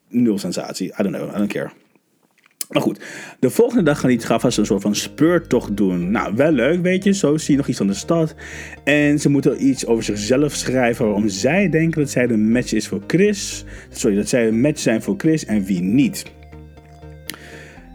nul 0.08 0.38
sensatie. 0.38 0.86
I 0.86 1.02
don't 1.02 1.16
know, 1.16 1.34
I 1.34 1.38
don't 1.38 1.52
care. 1.52 1.70
Maar 2.68 2.82
goed, 2.82 3.00
de 3.40 3.50
volgende 3.50 3.82
dag 3.82 4.00
gaan 4.00 4.10
die 4.10 4.18
gaf 4.18 4.42
een 4.42 4.52
soort 4.52 4.82
van 4.82 4.94
speurtocht 4.94 5.76
doen. 5.76 6.10
Nou, 6.10 6.34
wel 6.34 6.50
leuk, 6.50 6.82
weet 6.82 7.04
je. 7.04 7.12
Zo 7.12 7.36
zie 7.36 7.50
je 7.50 7.56
nog 7.56 7.68
iets 7.68 7.78
van 7.78 7.86
de 7.86 7.94
stad. 7.94 8.34
En 8.84 9.18
ze 9.18 9.28
moeten 9.28 9.66
iets 9.66 9.86
over 9.86 10.04
zichzelf 10.04 10.54
schrijven 10.54 11.04
waarom 11.04 11.28
zij 11.28 11.68
denken 11.68 12.00
dat 12.00 12.10
zij 12.10 12.26
de 12.26 12.36
match 12.36 12.72
is 12.72 12.88
voor 12.88 13.00
Chris. 13.06 13.64
Sorry, 13.90 14.16
dat 14.16 14.28
zij 14.28 14.48
een 14.48 14.60
match 14.60 14.80
zijn 14.80 15.02
voor 15.02 15.14
Chris 15.16 15.44
en 15.44 15.64
wie 15.64 15.82
niet. 15.82 16.24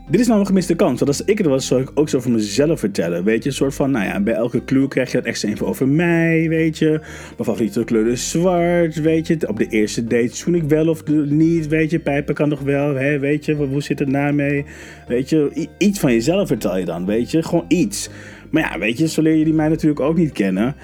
Dit 0.09 0.19
is 0.19 0.27
nou 0.27 0.39
een 0.39 0.45
gemiste 0.45 0.75
kans. 0.75 0.99
Want 0.99 1.07
als 1.07 1.25
ik 1.25 1.39
er 1.39 1.49
was, 1.49 1.67
zou 1.67 1.81
ik 1.81 1.91
ook 1.93 2.09
zo 2.09 2.19
voor 2.19 2.31
mezelf 2.31 2.79
vertellen. 2.79 3.23
Weet 3.23 3.43
je, 3.43 3.49
een 3.49 3.55
soort 3.55 3.73
van, 3.73 3.91
nou 3.91 4.05
ja, 4.05 4.21
bij 4.21 4.33
elke 4.33 4.63
clue 4.63 4.87
krijg 4.87 5.11
je 5.11 5.17
dat 5.17 5.25
extra 5.25 5.49
info 5.49 5.65
over 5.65 5.87
mij, 5.87 6.49
weet 6.49 6.77
je. 6.77 6.89
Mijn 6.89 7.03
favoriete 7.37 7.83
kleur 7.83 8.07
is 8.07 8.29
zwart, 8.29 9.01
weet 9.01 9.27
je. 9.27 9.47
Op 9.47 9.57
de 9.57 9.67
eerste 9.67 10.03
date 10.03 10.35
zoen 10.35 10.55
ik 10.55 10.63
wel 10.63 10.87
of 10.87 11.03
niet, 11.25 11.67
weet 11.67 11.91
je. 11.91 11.99
Pijpen 11.99 12.35
kan 12.35 12.49
nog 12.49 12.59
wel, 12.59 12.95
hè, 12.95 13.19
weet 13.19 13.45
je. 13.45 13.53
Hoe 13.53 13.81
zit 13.81 13.99
het 13.99 14.07
na 14.07 14.31
mee? 14.31 14.65
Weet 15.07 15.29
je, 15.29 15.67
iets 15.77 15.99
van 15.99 16.13
jezelf 16.13 16.47
vertel 16.47 16.77
je 16.77 16.85
dan, 16.85 17.05
weet 17.05 17.31
je. 17.31 17.43
Gewoon 17.43 17.65
iets. 17.67 18.09
Maar 18.49 18.71
ja, 18.71 18.79
weet 18.79 18.97
je, 18.97 19.07
zo 19.07 19.21
leer 19.21 19.35
je 19.35 19.43
die 19.43 19.53
mij 19.53 19.67
natuurlijk 19.67 20.01
ook 20.01 20.17
niet 20.17 20.31
kennen. 20.31 20.75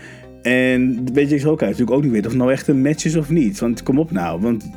En 0.42 1.04
weet 1.14 1.30
je, 1.30 1.36
ik 1.36 1.48
ook 1.48 1.62
natuurlijk 1.62 1.92
ook 1.92 2.04
niet 2.04 2.12
weten 2.12 2.26
of 2.26 2.32
het 2.32 2.42
nou 2.42 2.52
echt 2.52 2.68
een 2.68 2.82
match 2.82 3.06
is 3.06 3.16
of 3.16 3.30
niet. 3.30 3.60
Want 3.60 3.84
kom 3.84 4.00
op 4.00 4.12
nou, 4.12 4.42
want 4.42 4.70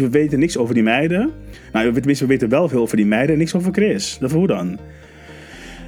we 0.00 0.10
weten 0.10 0.38
niks 0.38 0.56
over 0.56 0.74
die 0.74 0.82
meiden. 0.82 1.30
Nou, 1.72 1.92
tenminste, 1.92 2.24
we 2.24 2.30
weten 2.30 2.48
wel 2.48 2.68
veel 2.68 2.80
over 2.80 2.96
die 2.96 3.06
meiden 3.06 3.32
en 3.32 3.38
niks 3.38 3.54
over 3.54 3.72
Chris. 3.72 4.16
Dat 4.20 4.32
hoe 4.32 4.46
dan? 4.46 4.78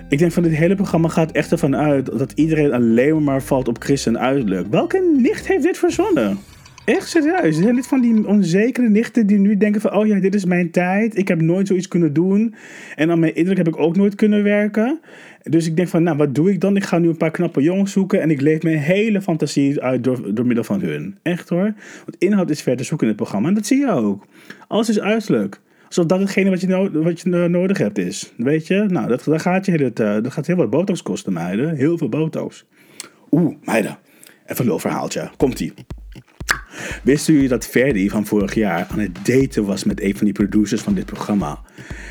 Ik 0.09 0.19
denk 0.19 0.33
van 0.33 0.43
dit 0.43 0.55
hele 0.55 0.75
programma 0.75 1.09
gaat 1.09 1.33
echt 1.33 1.53
ervan 1.53 1.77
uit 1.77 2.19
dat 2.19 2.33
iedereen 2.35 2.73
alleen 2.73 3.23
maar 3.23 3.43
valt 3.43 3.69
op 3.69 3.83
Chris 3.83 4.07
en 4.07 4.19
uiterlijk. 4.19 4.67
Welke 4.71 5.17
nicht 5.17 5.47
heeft 5.47 5.63
dit 5.63 5.79
verzonnen? 5.79 6.39
Echt 6.85 7.09
serieus. 7.09 7.57
Zijn 7.57 7.75
dit 7.75 7.87
van 7.87 8.01
die 8.01 8.27
onzekere 8.27 8.89
nichten 8.89 9.27
die 9.27 9.39
nu 9.39 9.57
denken 9.57 9.81
van... 9.81 9.95
Oh 9.95 10.07
ja, 10.07 10.21
dit 10.21 10.35
is 10.35 10.45
mijn 10.45 10.71
tijd. 10.71 11.19
Ik 11.19 11.29
heb 11.29 11.41
nooit 11.41 11.67
zoiets 11.67 11.89
kunnen 11.89 12.13
doen. 12.13 12.55
En 12.97 13.11
aan 13.11 13.19
mijn 13.19 13.35
indruk 13.35 13.57
heb 13.57 13.69
ik 13.69 13.79
ook 13.79 13.97
nooit 13.97 14.15
kunnen 14.15 14.43
werken. 14.43 15.01
Dus 15.43 15.67
ik 15.67 15.77
denk 15.77 15.89
van, 15.89 16.03
nou, 16.03 16.17
wat 16.17 16.35
doe 16.35 16.51
ik 16.51 16.61
dan? 16.61 16.77
Ik 16.77 16.85
ga 16.85 16.99
nu 16.99 17.09
een 17.09 17.17
paar 17.17 17.31
knappe 17.31 17.63
jongens 17.63 17.93
zoeken. 17.93 18.21
En 18.21 18.31
ik 18.31 18.41
leef 18.41 18.63
mijn 18.63 18.79
hele 18.79 19.23
fantasie 19.23 19.81
uit 19.81 20.05
door, 20.05 20.35
door 20.35 20.47
middel 20.47 20.65
van 20.65 20.81
hun. 20.81 21.19
Echt 21.23 21.49
hoor. 21.49 21.75
Want 22.05 22.17
inhoud 22.19 22.51
is 22.51 22.63
verder 22.63 22.85
zoeken 22.87 23.07
in 23.07 23.13
het 23.13 23.23
programma. 23.23 23.49
En 23.49 23.55
dat 23.55 23.67
zie 23.67 23.79
je 23.79 23.91
ook. 23.91 24.27
Alles 24.69 24.89
is 24.89 25.01
uiterlijk. 25.01 25.61
Alsof 25.87 26.07
dat 26.07 26.21
hetgene 26.21 26.51
wat 26.51 26.61
je, 26.61 26.91
wat 26.93 27.21
je 27.21 27.29
nodig 27.49 27.79
hebt 27.79 27.99
is. 27.99 28.33
Weet 28.37 28.67
je? 28.67 28.85
Nou, 28.89 29.09
dat, 29.09 29.23
gaat, 29.41 29.67
je, 29.67 29.79
dat, 29.79 29.97
dat 30.25 30.33
gaat 30.33 30.47
heel 30.47 30.57
wat 30.57 30.71
botox 30.71 31.03
kosten, 31.03 31.33
meiden. 31.33 31.77
Heel 31.77 31.99
veel 31.99 32.09
botox. 32.09 32.65
Oeh, 33.31 33.55
meiden. 33.65 33.99
Even 34.47 34.61
een 34.65 34.67
lul 34.67 34.79
verhaaltje. 34.79 35.31
Komt-ie. 35.37 35.73
Wisten 37.03 37.35
jullie 37.35 37.49
dat 37.49 37.67
Ferdi 37.67 38.11
van 38.11 38.27
vorig 38.27 38.55
jaar 38.55 38.87
aan 38.91 38.99
het 38.99 39.27
daten 39.27 39.65
was 39.65 39.85
met 39.85 40.03
een 40.03 40.17
van 40.17 40.25
die 40.25 40.35
producers 40.35 40.81
van 40.81 40.95
dit 40.95 41.07
programma? 41.07 41.61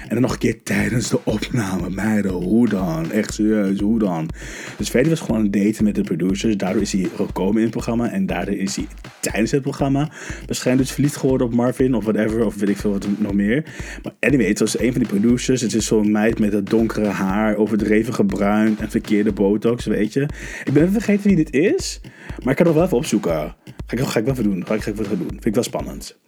En 0.04 0.10
dan 0.10 0.22
nog 0.22 0.32
een 0.32 0.38
keer 0.38 0.64
tijdens 0.64 1.10
de 1.10 1.20
opname. 1.24 1.90
Meiden, 1.90 2.32
hoe 2.32 2.70
dan? 2.70 3.12
Echt 3.12 3.34
serieus, 3.34 3.80
hoe 3.80 4.00
dan? 4.00 4.30
Dus 4.78 4.90
Ferdi 4.90 5.10
was 5.10 5.20
gewoon 5.20 5.42
het 5.42 5.54
daten 5.54 5.84
met 5.84 5.96
de 5.96 6.02
producers. 6.02 6.58
Daardoor 6.58 6.82
is 6.82 6.92
hij 6.92 7.10
gekomen 7.16 7.56
in 7.56 7.62
het 7.62 7.72
programma. 7.72 8.10
En 8.10 8.26
daardoor 8.26 8.56
is 8.56 8.76
hij 8.76 8.88
tijdens 9.20 9.52
het 9.52 9.62
programma 9.62 10.12
waarschijnlijk 10.46 10.88
dus 10.88 10.96
verliefd 10.96 11.16
geworden 11.16 11.48
op 11.48 11.54
Marvin 11.54 11.96
of 11.96 12.04
whatever. 12.04 12.46
Of 12.46 12.56
weet 12.56 12.70
ik 12.70 12.78
veel 12.78 12.92
wat 12.92 13.08
nog 13.18 13.34
meer. 13.34 13.64
Maar 14.04 14.14
anyway, 14.20 14.48
het 14.48 14.60
was 14.60 14.80
een 14.80 14.92
van 14.92 15.02
die 15.02 15.10
producers. 15.10 15.62
Het 15.62 15.74
is 15.74 15.86
zo'n 15.86 16.12
meid 16.12 16.40
met 16.40 16.52
dat 16.52 16.70
donkere 16.70 17.08
haar, 17.08 17.56
overdreven 17.56 18.14
gebruind 18.14 18.80
en 18.80 18.90
verkeerde 18.90 19.32
botox, 19.32 19.86
weet 19.86 20.14
je. 20.14 20.22
Ik 20.64 20.74
ben 20.74 20.82
even 20.82 20.94
vergeten 20.94 21.28
wie 21.28 21.36
dit 21.36 21.54
is. 21.54 22.02
Maar 22.44 22.52
ik 22.52 22.56
kan 22.56 22.66
nog 22.66 22.76
wel 22.76 22.84
even 22.84 22.98
opzoeken. 22.98 23.56
Ga 23.86 23.98
ik, 23.98 24.00
ga 24.00 24.20
ik 24.20 24.26
wel 24.26 24.34
even 24.34 24.44
doen. 24.44 24.66
Ga 24.66 24.74
ik, 24.74 24.82
ga 24.82 24.90
ik 24.90 24.96
wel 24.96 25.06
even 25.06 25.18
doen. 25.18 25.30
Vind 25.30 25.46
ik 25.46 25.54
wel 25.54 25.64
spannend. 25.64 26.22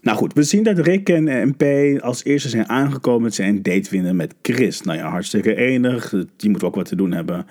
Nou 0.00 0.16
goed, 0.16 0.32
we 0.32 0.42
zien 0.42 0.62
dat 0.62 0.78
Rick 0.78 1.08
en 1.08 1.48
MP 1.48 1.62
als 2.02 2.24
eerste 2.24 2.48
zijn 2.48 2.68
aangekomen 2.68 3.22
met 3.22 3.34
zijn 3.34 3.62
date 3.62 3.88
vinden 3.88 4.16
met 4.16 4.34
Chris. 4.42 4.82
Nou 4.82 4.98
ja, 4.98 5.08
hartstikke 5.10 5.54
enig. 5.54 6.14
Die 6.36 6.50
moet 6.50 6.64
ook 6.64 6.74
wat 6.74 6.86
te 6.86 6.96
doen 6.96 7.12
hebben. 7.12 7.46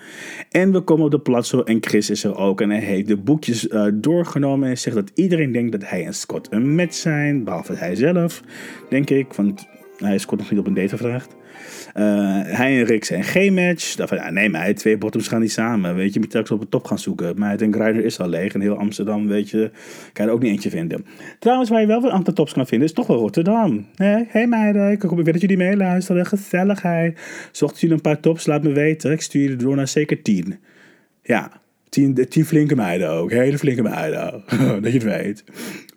En 0.50 0.72
we 0.72 0.80
komen 0.80 1.04
op 1.04 1.10
de 1.10 1.20
plazo 1.20 1.62
en 1.62 1.78
Chris 1.80 2.10
is 2.10 2.24
er 2.24 2.36
ook. 2.36 2.60
En 2.60 2.70
hij 2.70 2.80
heeft 2.80 3.08
de 3.08 3.16
boekjes 3.16 3.68
uh, 3.68 3.86
doorgenomen 3.94 4.68
en 4.68 4.78
zegt 4.78 4.96
dat 4.96 5.10
iedereen 5.14 5.52
denkt 5.52 5.72
dat 5.72 5.88
hij 5.88 6.04
en 6.04 6.14
Scott 6.14 6.46
een 6.50 6.74
match 6.74 6.94
zijn. 6.94 7.44
Behalve 7.44 7.74
hij 7.74 7.94
zelf, 7.94 8.42
denk 8.88 9.10
ik. 9.10 9.32
Want 9.32 9.66
hij 10.06 10.18
Scott 10.18 10.40
nog 10.40 10.50
niet 10.50 10.60
op 10.60 10.66
een 10.66 10.74
date 10.74 10.88
gevraagd. 10.88 11.36
Uh, 11.96 12.04
hij 12.44 12.78
en 12.78 12.84
Rick 12.84 13.04
zijn 13.04 13.24
geen 13.24 13.54
match. 13.54 13.96
Nee, 14.30 14.48
maar 14.48 14.74
twee 14.74 14.98
bottoms 14.98 15.28
gaan 15.28 15.40
niet 15.40 15.52
samen. 15.52 15.94
Weet 15.94 16.12
je, 16.12 16.20
moet 16.20 16.30
telkens 16.30 16.52
op 16.52 16.60
de 16.60 16.68
top 16.68 16.84
gaan 16.84 16.98
zoeken. 16.98 17.38
Maar 17.38 17.60
een 17.60 17.74
Grinder 17.74 18.04
is 18.04 18.20
al 18.20 18.28
leeg. 18.28 18.54
En 18.54 18.60
heel 18.60 18.76
Amsterdam, 18.76 19.26
weet 19.26 19.50
je, 19.50 19.70
kan 20.12 20.24
je 20.24 20.30
er 20.30 20.36
ook 20.36 20.42
niet 20.42 20.52
eentje 20.52 20.70
vinden. 20.70 21.04
Trouwens, 21.38 21.70
waar 21.70 21.80
je 21.80 21.86
wel 21.86 22.00
wat 22.00 22.10
aantal 22.10 22.34
tops 22.34 22.52
kan 22.52 22.66
vinden, 22.66 22.88
is 22.88 22.94
toch 22.94 23.06
wel 23.06 23.16
Rotterdam. 23.16 23.86
Hé 23.94 24.24
hey, 24.28 24.46
meiden, 24.46 24.90
ik 24.90 25.02
hoop 25.02 25.24
dat 25.24 25.40
jullie 25.40 25.56
meeluisteren. 25.56 26.26
Gezelligheid. 26.26 27.20
Zocht 27.52 27.80
jullie 27.80 27.94
een 27.94 28.02
paar 28.02 28.20
tops, 28.20 28.46
laat 28.46 28.62
me 28.62 28.72
weten. 28.72 29.12
Ik 29.12 29.20
stuur 29.20 29.50
je 29.50 29.56
door 29.56 29.76
naar 29.76 29.88
zeker 29.88 30.22
10. 30.22 30.58
Ja, 31.22 31.50
10 31.50 31.67
tien, 31.88 32.26
tien 32.28 32.44
flinke 32.44 32.74
meiden 32.74 33.10
ook. 33.10 33.30
Hele 33.30 33.58
flinke 33.58 33.82
meiden. 33.82 34.42
dat 34.82 34.92
je 34.92 34.98
het 34.98 35.02
weet. 35.02 35.44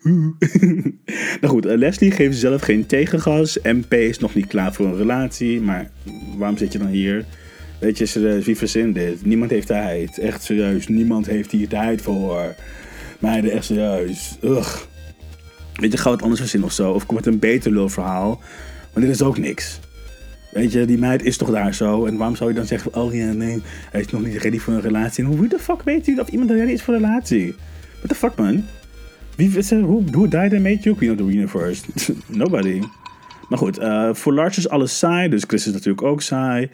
nou 1.40 1.46
goed, 1.46 1.66
eh, 1.66 1.76
Leslie 1.76 2.10
geeft 2.10 2.38
zelf 2.38 2.62
geen 2.62 2.86
tegengas. 2.86 3.58
MP 3.62 3.92
is 3.92 4.18
nog 4.18 4.34
niet 4.34 4.46
klaar 4.46 4.72
voor 4.72 4.86
een 4.86 4.96
relatie. 4.96 5.60
Maar 5.60 5.90
waarom 6.36 6.56
zit 6.56 6.72
je 6.72 6.78
dan 6.78 6.88
hier? 6.88 7.24
Weet 7.80 7.98
je, 7.98 8.40
wie 8.44 8.56
verzint 8.56 8.94
dit? 8.94 9.24
Niemand 9.24 9.50
heeft 9.50 9.66
tijd. 9.66 10.18
Echt 10.18 10.42
serieus, 10.42 10.88
niemand 10.88 11.26
heeft 11.26 11.50
hier 11.50 11.68
tijd 11.68 12.02
voor. 12.02 12.54
Meiden, 13.18 13.50
echt 13.50 13.64
serieus. 13.64 14.38
Ugh. 14.42 14.76
Weet 15.74 15.92
je, 15.92 15.98
ga 15.98 16.10
wat 16.10 16.22
anders 16.22 16.40
verzinnen 16.40 16.68
of 16.68 16.74
zo. 16.74 16.92
Of 16.92 17.06
kom 17.06 17.14
met 17.14 17.26
een 17.26 17.38
beter 17.38 17.72
lulverhaal. 17.72 18.40
Maar 18.92 19.02
dit 19.02 19.12
is 19.12 19.22
ook 19.22 19.38
niks. 19.38 19.80
Weet 20.52 20.72
je, 20.72 20.84
die 20.84 20.98
meid 20.98 21.22
is 21.22 21.36
toch 21.36 21.50
daar 21.50 21.74
zo. 21.74 22.06
En 22.06 22.16
waarom 22.16 22.36
zou 22.36 22.50
je 22.50 22.56
dan 22.56 22.66
zeggen, 22.66 22.94
oh 22.94 23.14
ja, 23.14 23.32
nee, 23.32 23.62
hij 23.90 24.00
is 24.00 24.10
nog 24.10 24.24
niet 24.24 24.36
ready 24.36 24.58
voor 24.58 24.74
een 24.74 24.80
relatie. 24.80 25.24
En 25.24 25.30
hoe 25.30 25.48
de 25.48 25.58
fuck 25.58 25.82
weet 25.82 26.06
hij 26.06 26.14
dat 26.14 26.28
iemand 26.28 26.50
ready 26.50 26.72
is 26.72 26.82
voor 26.82 26.94
een 26.94 27.00
relatie? 27.00 27.54
What 27.96 28.08
the 28.08 28.14
fuck, 28.14 28.34
man? 28.36 28.64
Wie, 29.36 29.50
who, 29.50 30.02
who 30.10 30.28
died 30.28 30.52
and 30.52 30.62
made 30.62 30.78
you 30.80 30.96
queen 30.96 31.10
of 31.10 31.16
the 31.16 31.22
universe? 31.22 31.82
Nobody. 32.26 32.80
Maar 33.48 33.58
goed, 33.58 33.78
uh, 33.78 34.14
voor 34.14 34.32
Lars 34.32 34.58
is 34.58 34.68
alles 34.68 34.98
saai, 34.98 35.28
dus 35.28 35.44
Chris 35.46 35.66
is 35.66 35.72
natuurlijk 35.72 36.02
ook 36.02 36.22
saai. 36.22 36.70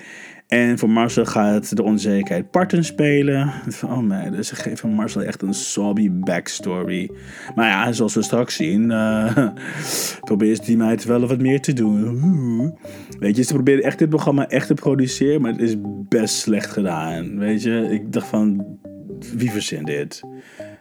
En 0.48 0.78
voor 0.78 0.90
Marcel 0.90 1.24
gaat 1.24 1.76
de 1.76 1.82
onzekerheid 1.82 2.50
parten 2.50 2.84
spelen. 2.84 3.52
Oh 3.84 3.98
nee, 3.98 4.30
dus 4.30 4.48
ze 4.48 4.56
geven 4.56 4.90
Marcel 4.90 5.22
echt 5.22 5.42
een 5.42 5.54
sobby 5.54 6.10
backstory. 6.10 7.10
Maar 7.54 7.68
ja, 7.68 7.92
zoals 7.92 8.14
we 8.14 8.22
straks 8.22 8.56
zien, 8.56 8.90
uh, 8.90 9.48
probeert 10.20 10.64
die 10.64 10.76
meid 10.76 11.04
wel 11.04 11.26
wat 11.26 11.40
meer 11.40 11.60
te 11.60 11.72
doen. 11.72 12.78
Weet 13.18 13.36
je, 13.36 13.42
ze 13.42 13.52
proberen 13.52 13.82
echt 13.82 13.98
dit 13.98 14.08
programma 14.08 14.48
echt 14.48 14.66
te 14.66 14.74
produceren, 14.74 15.40
maar 15.40 15.52
het 15.52 15.60
is 15.60 15.76
best 16.08 16.34
slecht 16.34 16.70
gedaan. 16.70 17.38
Weet 17.38 17.62
je, 17.62 17.88
ik 17.90 18.12
dacht 18.12 18.26
van, 18.26 18.78
wie 19.36 19.50
verzint 19.50 19.86
dit? 19.86 20.22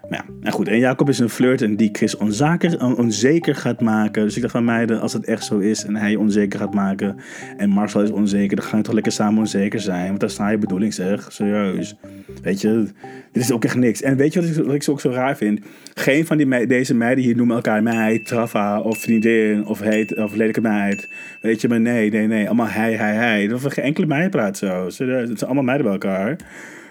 Ja, 0.10 0.26
en 0.42 0.52
goed. 0.52 0.68
En 0.68 0.80
Jacob 0.80 1.10
is 1.10 1.20
een 1.20 1.30
flirt 1.30 1.62
en 1.62 1.76
die 1.76 1.90
Chris 1.92 2.18
onzeker, 2.18 2.98
onzeker 2.98 3.56
gaat 3.56 3.82
maken. 3.82 4.24
Dus 4.24 4.36
ik 4.36 4.42
dacht 4.42 4.54
van 4.54 4.66
meiden, 4.66 5.02
als 5.02 5.14
het 5.14 5.26
echt 5.26 5.46
zo 5.46 5.58
is 5.58 5.86
en 5.86 5.96
hij 5.96 6.16
onzeker 6.16 6.60
gaat 6.60 6.74
maken 6.74 7.16
en 7.58 7.70
Marcel 7.70 8.02
is 8.02 8.10
onzeker, 8.10 8.56
dan 8.56 8.66
gaan 8.66 8.78
we 8.78 8.86
toch 8.86 8.94
lekker 8.94 9.12
samen 9.12 9.40
onzeker 9.40 9.80
zijn. 9.80 10.08
Want 10.08 10.20
dat 10.20 10.30
is 10.30 10.38
je 10.38 10.58
bedoeling 10.58 10.94
zeg, 10.94 11.32
serieus. 11.32 11.96
Weet 12.42 12.62
je, 12.62 12.88
dit 13.32 13.44
is 13.44 13.52
ook 13.52 13.66
echt 13.66 13.76
niks. 13.76 14.02
En 14.02 14.18
weet 14.18 14.34
je 14.34 14.42
wat 14.42 14.50
ik, 14.50 14.66
wat 14.66 14.76
ik 14.76 14.90
ook 14.90 15.02
zo 15.02 15.10
raar 15.10 15.38
vind? 15.38 15.60
Geen 15.94 16.26
van 16.26 16.38
die 16.38 16.68
deze 16.68 16.94
meiden 16.94 17.24
hier 17.24 17.36
noemen 17.36 17.56
elkaar 17.56 17.84
meid, 17.84 18.26
traffa 18.26 18.80
of 18.80 18.98
vriendin 18.98 19.66
of, 19.66 19.80
heet, 19.80 20.18
of 20.18 20.36
lelijke 20.36 20.62
meid. 20.62 21.10
Weet 21.42 21.62
je, 21.62 21.68
maar 21.68 21.82
nee, 21.82 22.12
nee, 22.12 22.28
nee. 22.28 22.46
Allemaal 22.46 22.68
hij, 22.68 22.94
hij, 22.94 23.14
hij. 23.14 23.48
Dat 23.48 23.74
geen 23.74 23.86
enkele 23.86 24.08
meid 24.08 24.32
praat 24.32 24.58
zo. 24.58 24.90
Serieus, 24.90 25.30
het 25.30 25.40
zijn 25.40 25.52
allemaal 25.52 25.64
meiden 25.64 25.86
bij 25.86 25.94
elkaar. 25.94 26.38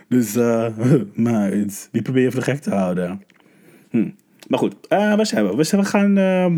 Dus, 0.09 0.37
uh, 0.37 0.67
maar 1.15 1.51
die 1.91 2.03
probeer 2.03 2.23
je 2.23 2.31
voor 2.31 2.43
gek 2.43 2.61
te 2.61 2.71
houden. 2.71 3.23
Hm. 3.91 4.11
Maar 4.49 4.59
goed, 4.59 4.75
uh, 4.89 5.15
waar 5.15 5.27
zijn 5.27 5.47
we? 5.47 5.57
We, 5.57 5.85
gaan, 5.85 6.19
uh, 6.19 6.57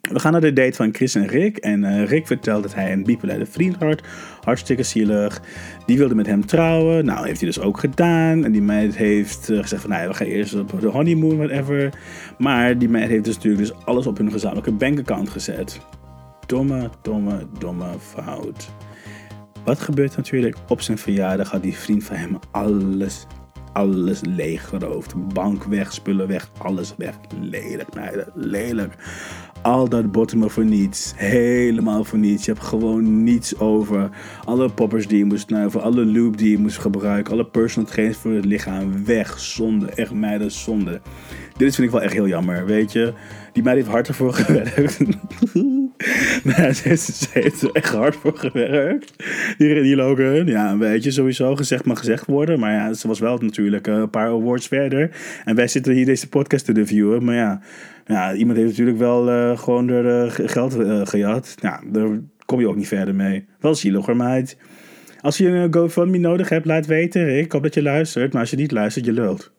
we 0.00 0.18
gaan 0.18 0.32
naar 0.32 0.40
de 0.40 0.52
date 0.52 0.76
van 0.76 0.94
Chris 0.94 1.14
en 1.14 1.26
Rick. 1.26 1.56
En 1.56 1.82
uh, 1.82 2.04
Rick 2.04 2.26
vertelt 2.26 2.62
dat 2.62 2.74
hij 2.74 2.92
een 2.92 3.04
bipolaire 3.04 3.46
vriend 3.46 3.76
had. 3.76 4.02
Hartstikke 4.44 4.82
zielig. 4.82 5.42
Die 5.86 5.98
wilde 5.98 6.14
met 6.14 6.26
hem 6.26 6.46
trouwen. 6.46 7.04
Nou, 7.04 7.26
heeft 7.26 7.40
hij 7.40 7.48
dus 7.48 7.60
ook 7.60 7.78
gedaan. 7.78 8.44
En 8.44 8.52
die 8.52 8.62
meid 8.62 8.96
heeft 8.96 9.44
gezegd 9.44 9.80
van, 9.80 9.90
nou, 9.90 10.08
we 10.08 10.14
gaan 10.14 10.26
eerst 10.26 10.54
op 10.54 10.80
de 10.80 10.88
honeymoon, 10.88 11.36
whatever. 11.36 11.98
Maar 12.38 12.78
die 12.78 12.88
meid 12.88 13.08
heeft 13.08 13.24
dus 13.24 13.34
natuurlijk 13.34 13.62
dus 13.62 13.84
alles 13.84 14.06
op 14.06 14.18
hun 14.18 14.32
gezamenlijke 14.32 14.72
bankaccount 14.72 15.30
gezet. 15.30 15.80
Domme, 16.46 16.90
domme, 17.02 17.46
domme 17.58 17.86
fout. 17.98 18.70
Wat 19.64 19.80
gebeurt 19.80 20.16
natuurlijk? 20.16 20.56
Op 20.68 20.80
zijn 20.80 20.98
verjaardag 20.98 21.50
had 21.50 21.62
die 21.62 21.76
vriend 21.76 22.04
van 22.04 22.16
hem 22.16 22.38
alles, 22.50 23.26
alles 23.72 24.20
leeggeroofd. 24.20 25.34
Bank 25.34 25.64
weg, 25.64 25.92
spullen 25.92 26.28
weg, 26.28 26.50
alles 26.58 26.94
weg. 26.96 27.18
Lelijk, 27.40 27.94
meiden, 27.94 28.28
lelijk. 28.34 28.94
Al 29.62 29.88
dat 29.88 30.12
bottomen 30.12 30.50
voor 30.50 30.64
niets. 30.64 31.12
Helemaal 31.16 32.04
voor 32.04 32.18
niets. 32.18 32.44
Je 32.44 32.52
hebt 32.52 32.64
gewoon 32.64 33.24
niets 33.24 33.58
over. 33.58 34.10
Alle 34.44 34.70
poppers 34.70 35.06
die 35.06 35.18
je 35.18 35.24
moest 35.24 35.48
snuiven. 35.48 35.82
Alle 35.82 36.04
lube 36.04 36.36
die 36.36 36.50
je 36.50 36.58
moest 36.58 36.78
gebruiken. 36.78 37.32
Alle 37.32 37.46
personal 37.46 37.90
trainers 37.90 38.18
voor 38.18 38.32
het 38.32 38.44
lichaam. 38.44 39.04
Weg. 39.04 39.38
Zonde. 39.38 39.86
Echt 39.86 40.12
meiden, 40.12 40.50
zonde. 40.50 41.00
Dit 41.56 41.74
vind 41.74 41.86
ik 41.86 41.92
wel 41.92 42.02
echt 42.02 42.12
heel 42.12 42.28
jammer, 42.28 42.66
weet 42.66 42.92
je. 42.92 43.12
Die 43.52 43.62
meid 43.62 43.76
heeft 43.76 43.88
hard 43.88 44.08
ervoor 44.08 44.32
gewerkt. 44.32 44.98
nee, 46.56 46.72
ze, 46.74 47.26
heeft, 47.32 47.62
er 47.62 47.70
echt 47.72 47.92
hard 47.92 48.16
voor 48.16 48.36
gewerkt. 48.36 49.12
Die, 49.58 49.82
die 49.82 49.96
Logan, 49.96 50.46
ja, 50.46 50.70
een 50.70 50.78
beetje 50.78 51.10
sowieso 51.10 51.56
gezegd 51.56 51.84
maar 51.84 51.96
gezegd 51.96 52.26
worden. 52.26 52.58
Maar 52.58 52.72
ja, 52.72 52.92
ze 52.92 53.08
was 53.08 53.18
wel 53.18 53.38
natuurlijk 53.38 53.86
een 53.86 54.10
paar 54.10 54.28
awards 54.28 54.66
verder. 54.66 55.10
En 55.44 55.54
wij 55.54 55.68
zitten 55.68 55.92
hier 55.92 56.04
deze 56.04 56.28
podcast 56.28 56.64
te 56.64 56.72
reviewen. 56.72 57.24
Maar 57.24 57.34
ja, 57.34 57.60
ja 58.06 58.34
iemand 58.34 58.58
heeft 58.58 58.70
natuurlijk 58.70 58.98
wel 58.98 59.28
uh, 59.28 59.58
gewoon 59.58 59.88
er 59.88 60.24
uh, 60.24 60.48
geld 60.48 60.78
uh, 60.78 61.00
gejat. 61.06 61.54
Ja, 61.60 61.80
daar 61.86 62.08
kom 62.44 62.60
je 62.60 62.68
ook 62.68 62.76
niet 62.76 62.88
verder 62.88 63.14
mee. 63.14 63.44
Wel 63.60 63.74
zielig 63.74 64.06
hoor, 64.06 64.16
meid. 64.16 64.56
Als 65.20 65.38
je 65.38 65.48
een 65.48 65.74
GoFundMe 65.74 66.18
nodig 66.18 66.48
hebt, 66.48 66.66
laat 66.66 66.86
weten. 66.86 67.38
Ik 67.38 67.52
hoop 67.52 67.62
dat 67.62 67.74
je 67.74 67.82
luistert. 67.82 68.32
Maar 68.32 68.40
als 68.40 68.50
je 68.50 68.56
niet 68.56 68.72
luistert, 68.72 69.04
je 69.04 69.12
lult. 69.12 69.52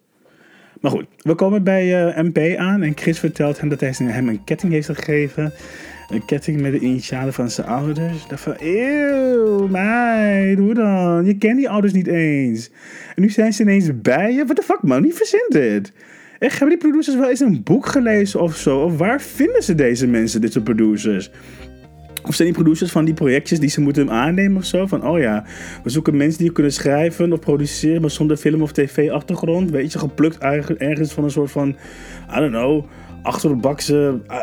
Maar 0.81 0.91
goed, 0.91 1.05
we 1.17 1.35
komen 1.35 1.63
bij 1.63 2.13
MP 2.17 2.57
aan 2.57 2.81
en 2.81 2.97
Chris 2.97 3.19
vertelt 3.19 3.59
hem 3.59 3.69
dat 3.69 3.79
hij 3.79 3.93
hem 3.97 4.27
een 4.27 4.43
ketting 4.43 4.73
heeft 4.73 4.89
gegeven. 4.89 5.53
Een 6.09 6.25
ketting 6.25 6.61
met 6.61 6.71
de 6.71 6.79
initialen 6.79 7.33
van 7.33 7.49
zijn 7.49 7.67
ouders. 7.67 8.27
Dacht 8.27 8.41
van, 8.41 8.55
eeuw, 8.59 9.67
meid, 9.67 10.57
hoe 10.57 10.73
dan? 10.73 11.25
Je 11.25 11.37
kent 11.37 11.57
die 11.57 11.69
ouders 11.69 11.93
niet 11.93 12.07
eens. 12.07 12.69
En 13.15 13.21
nu 13.21 13.29
zijn 13.29 13.53
ze 13.53 13.61
ineens 13.61 14.01
bij 14.01 14.33
je. 14.33 14.43
What 14.45 14.55
the 14.55 14.61
fuck, 14.61 14.81
man? 14.81 15.01
Wie 15.01 15.13
verzint 15.13 15.51
dit? 15.51 15.91
Echt, 16.39 16.59
hebben 16.59 16.69
die 16.69 16.87
producers 16.87 17.15
wel 17.15 17.29
eens 17.29 17.39
een 17.39 17.63
boek 17.63 17.85
gelezen 17.85 18.41
of 18.41 18.55
zo? 18.55 18.79
Of 18.79 18.97
waar 18.97 19.21
vinden 19.21 19.63
ze 19.63 19.75
deze 19.75 20.07
mensen, 20.07 20.41
dit 20.41 20.51
soort 20.51 20.63
producers? 20.63 21.31
Of 22.23 22.35
zijn 22.35 22.47
die 22.47 22.57
producers 22.57 22.91
van 22.91 23.05
die 23.05 23.13
projectjes 23.13 23.59
die 23.59 23.69
ze 23.69 23.81
moeten 23.81 24.11
aannemen 24.11 24.57
of 24.57 24.65
zo? 24.65 24.87
Van, 24.87 25.07
oh 25.07 25.19
ja, 25.19 25.45
we 25.83 25.89
zoeken 25.89 26.17
mensen 26.17 26.39
die 26.39 26.51
kunnen 26.51 26.71
schrijven 26.71 27.33
of 27.33 27.39
produceren, 27.39 28.01
maar 28.01 28.09
zonder 28.09 28.37
film 28.37 28.61
of 28.61 28.71
tv-achtergrond. 28.71 29.71
Weet 29.71 29.91
je, 29.91 29.99
geplukt 29.99 30.37
ergens 30.77 31.13
van 31.13 31.23
een 31.23 31.31
soort 31.31 31.51
van, 31.51 31.69
I 32.35 32.39
don't 32.39 32.51
know, 32.51 32.85
achterbakse 33.23 34.21
uh, 34.31 34.39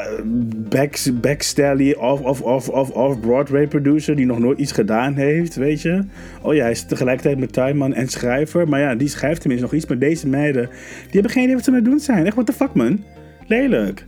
back, 0.68 0.99
backstally 1.12 1.92
of, 1.92 2.20
of, 2.20 2.42
of, 2.42 2.68
of, 2.68 2.90
of 2.90 3.20
Broadway 3.20 3.66
producer 3.66 4.16
die 4.16 4.26
nog 4.26 4.38
nooit 4.38 4.58
iets 4.58 4.72
gedaan 4.72 5.14
heeft, 5.14 5.54
weet 5.54 5.82
je. 5.82 6.04
Oh 6.42 6.54
ja, 6.54 6.62
hij 6.62 6.70
is 6.70 6.84
tegelijkertijd 6.84 7.38
met 7.38 7.52
tuinman 7.52 7.94
en 7.94 8.08
schrijver, 8.08 8.68
maar 8.68 8.80
ja, 8.80 8.94
die 8.94 9.08
schrijft 9.08 9.40
tenminste 9.40 9.66
nog 9.66 9.76
iets. 9.76 9.87
Maar 9.87 9.99
deze 9.99 10.28
meiden, 10.28 10.68
die 11.02 11.12
hebben 11.12 11.30
geen 11.30 11.42
idee 11.42 11.54
wat 11.54 11.64
ze 11.64 11.70
aan 11.70 11.76
het 11.76 11.84
doen 11.84 12.00
zijn. 12.00 12.26
Echt, 12.26 12.34
what 12.34 12.46
the 12.46 12.52
fuck 12.52 12.75
man. 12.75 13.04
Lelijk. 13.46 14.06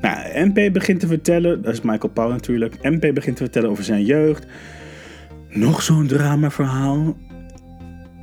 Nou, 0.00 0.48
MP 0.48 0.72
begint 0.72 1.00
te 1.00 1.06
vertellen, 1.06 1.62
dat 1.62 1.72
is 1.72 1.80
Michael 1.80 2.12
Powell 2.12 2.30
natuurlijk. 2.30 2.82
MP 2.82 3.14
begint 3.14 3.36
te 3.36 3.42
vertellen 3.42 3.70
over 3.70 3.84
zijn 3.84 4.04
jeugd. 4.04 4.46
Nog 5.48 5.82
zo'n 5.82 6.06
dramaverhaal. 6.06 7.16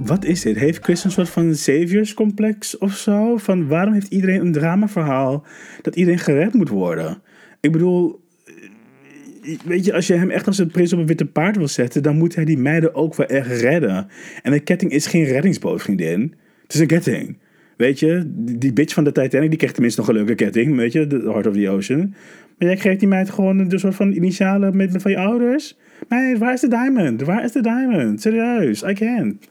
Wat 0.05 0.25
is 0.25 0.41
dit? 0.41 0.57
Heeft 0.57 0.83
Chris 0.83 1.03
een 1.03 1.11
soort 1.11 1.29
van 1.29 1.55
saviors-complex 1.55 2.77
of 2.77 2.97
zo? 2.97 3.37
Van 3.37 3.67
waarom 3.67 3.93
heeft 3.93 4.11
iedereen 4.11 4.41
een 4.41 4.51
dramaverhaal 4.51 5.45
dat 5.81 5.95
iedereen 5.95 6.19
gered 6.19 6.53
moet 6.53 6.69
worden? 6.69 7.21
Ik 7.59 7.71
bedoel, 7.71 8.21
weet 9.65 9.85
je, 9.85 9.93
als 9.93 10.07
je 10.07 10.13
hem 10.13 10.29
echt 10.29 10.47
als 10.47 10.57
een 10.57 10.71
prins 10.71 10.93
op 10.93 10.99
een 10.99 11.05
witte 11.05 11.25
paard 11.25 11.57
wil 11.57 11.67
zetten, 11.67 12.03
dan 12.03 12.17
moet 12.17 12.35
hij 12.35 12.45
die 12.45 12.57
meiden 12.57 12.95
ook 12.95 13.15
wel 13.15 13.27
echt 13.27 13.61
redden. 13.61 14.07
En 14.41 14.53
een 14.53 14.63
ketting 14.63 14.91
is 14.91 15.07
geen 15.07 15.23
reddingsboot, 15.23 15.81
vriendin. 15.81 16.33
Het 16.63 16.73
is 16.73 16.79
een 16.79 16.87
ketting. 16.87 17.37
Weet 17.77 17.99
je, 17.99 18.23
die 18.35 18.73
bitch 18.73 18.93
van 18.93 19.03
de 19.03 19.11
Titanic, 19.11 19.49
die 19.49 19.57
krijgt 19.57 19.73
tenminste 19.73 19.99
nog 19.99 20.09
een 20.09 20.15
leuke 20.15 20.35
ketting. 20.35 20.75
Weet 20.75 20.91
je, 20.91 21.07
de 21.07 21.21
Heart 21.21 21.47
of 21.47 21.53
the 21.53 21.69
Ocean. 21.69 22.13
Maar 22.57 22.67
jij 22.67 22.77
geeft 22.77 22.99
die 22.99 23.07
meid 23.07 23.29
gewoon 23.29 23.59
een 23.59 23.79
soort 23.79 23.95
van 23.95 24.11
initialen 24.11 24.75
met, 24.75 25.01
van 25.01 25.11
je 25.11 25.17
ouders. 25.17 25.77
Nee, 26.09 26.37
waar 26.37 26.53
is 26.53 26.61
de 26.61 26.67
diamond? 26.67 27.21
Waar 27.21 27.43
is 27.43 27.51
de 27.51 27.61
diamond? 27.61 28.21
Serieus, 28.21 28.83
I 28.83 28.93
can't. 28.93 29.49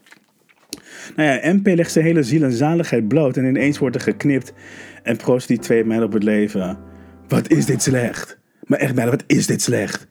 Nou 1.15 1.29
ja, 1.29 1.53
MP 1.53 1.67
legt 1.67 1.91
zijn 1.91 2.05
hele 2.05 2.23
ziel 2.23 2.43
en 2.43 2.51
zaligheid 2.51 3.07
bloot 3.07 3.37
en 3.37 3.45
ineens 3.45 3.77
wordt 3.77 3.95
er 3.95 4.01
geknipt 4.01 4.53
en 5.03 5.17
proost 5.17 5.47
die 5.47 5.59
twee 5.59 5.85
meiden 5.85 6.07
op 6.07 6.13
het 6.13 6.23
leven. 6.23 6.77
Wat 7.27 7.49
is 7.49 7.65
dit 7.65 7.81
slecht? 7.81 8.39
Maar 8.65 8.79
echt 8.79 8.95
meiden, 8.95 9.17
wat 9.17 9.27
is 9.27 9.47
dit 9.47 9.61
slecht? 9.61 10.07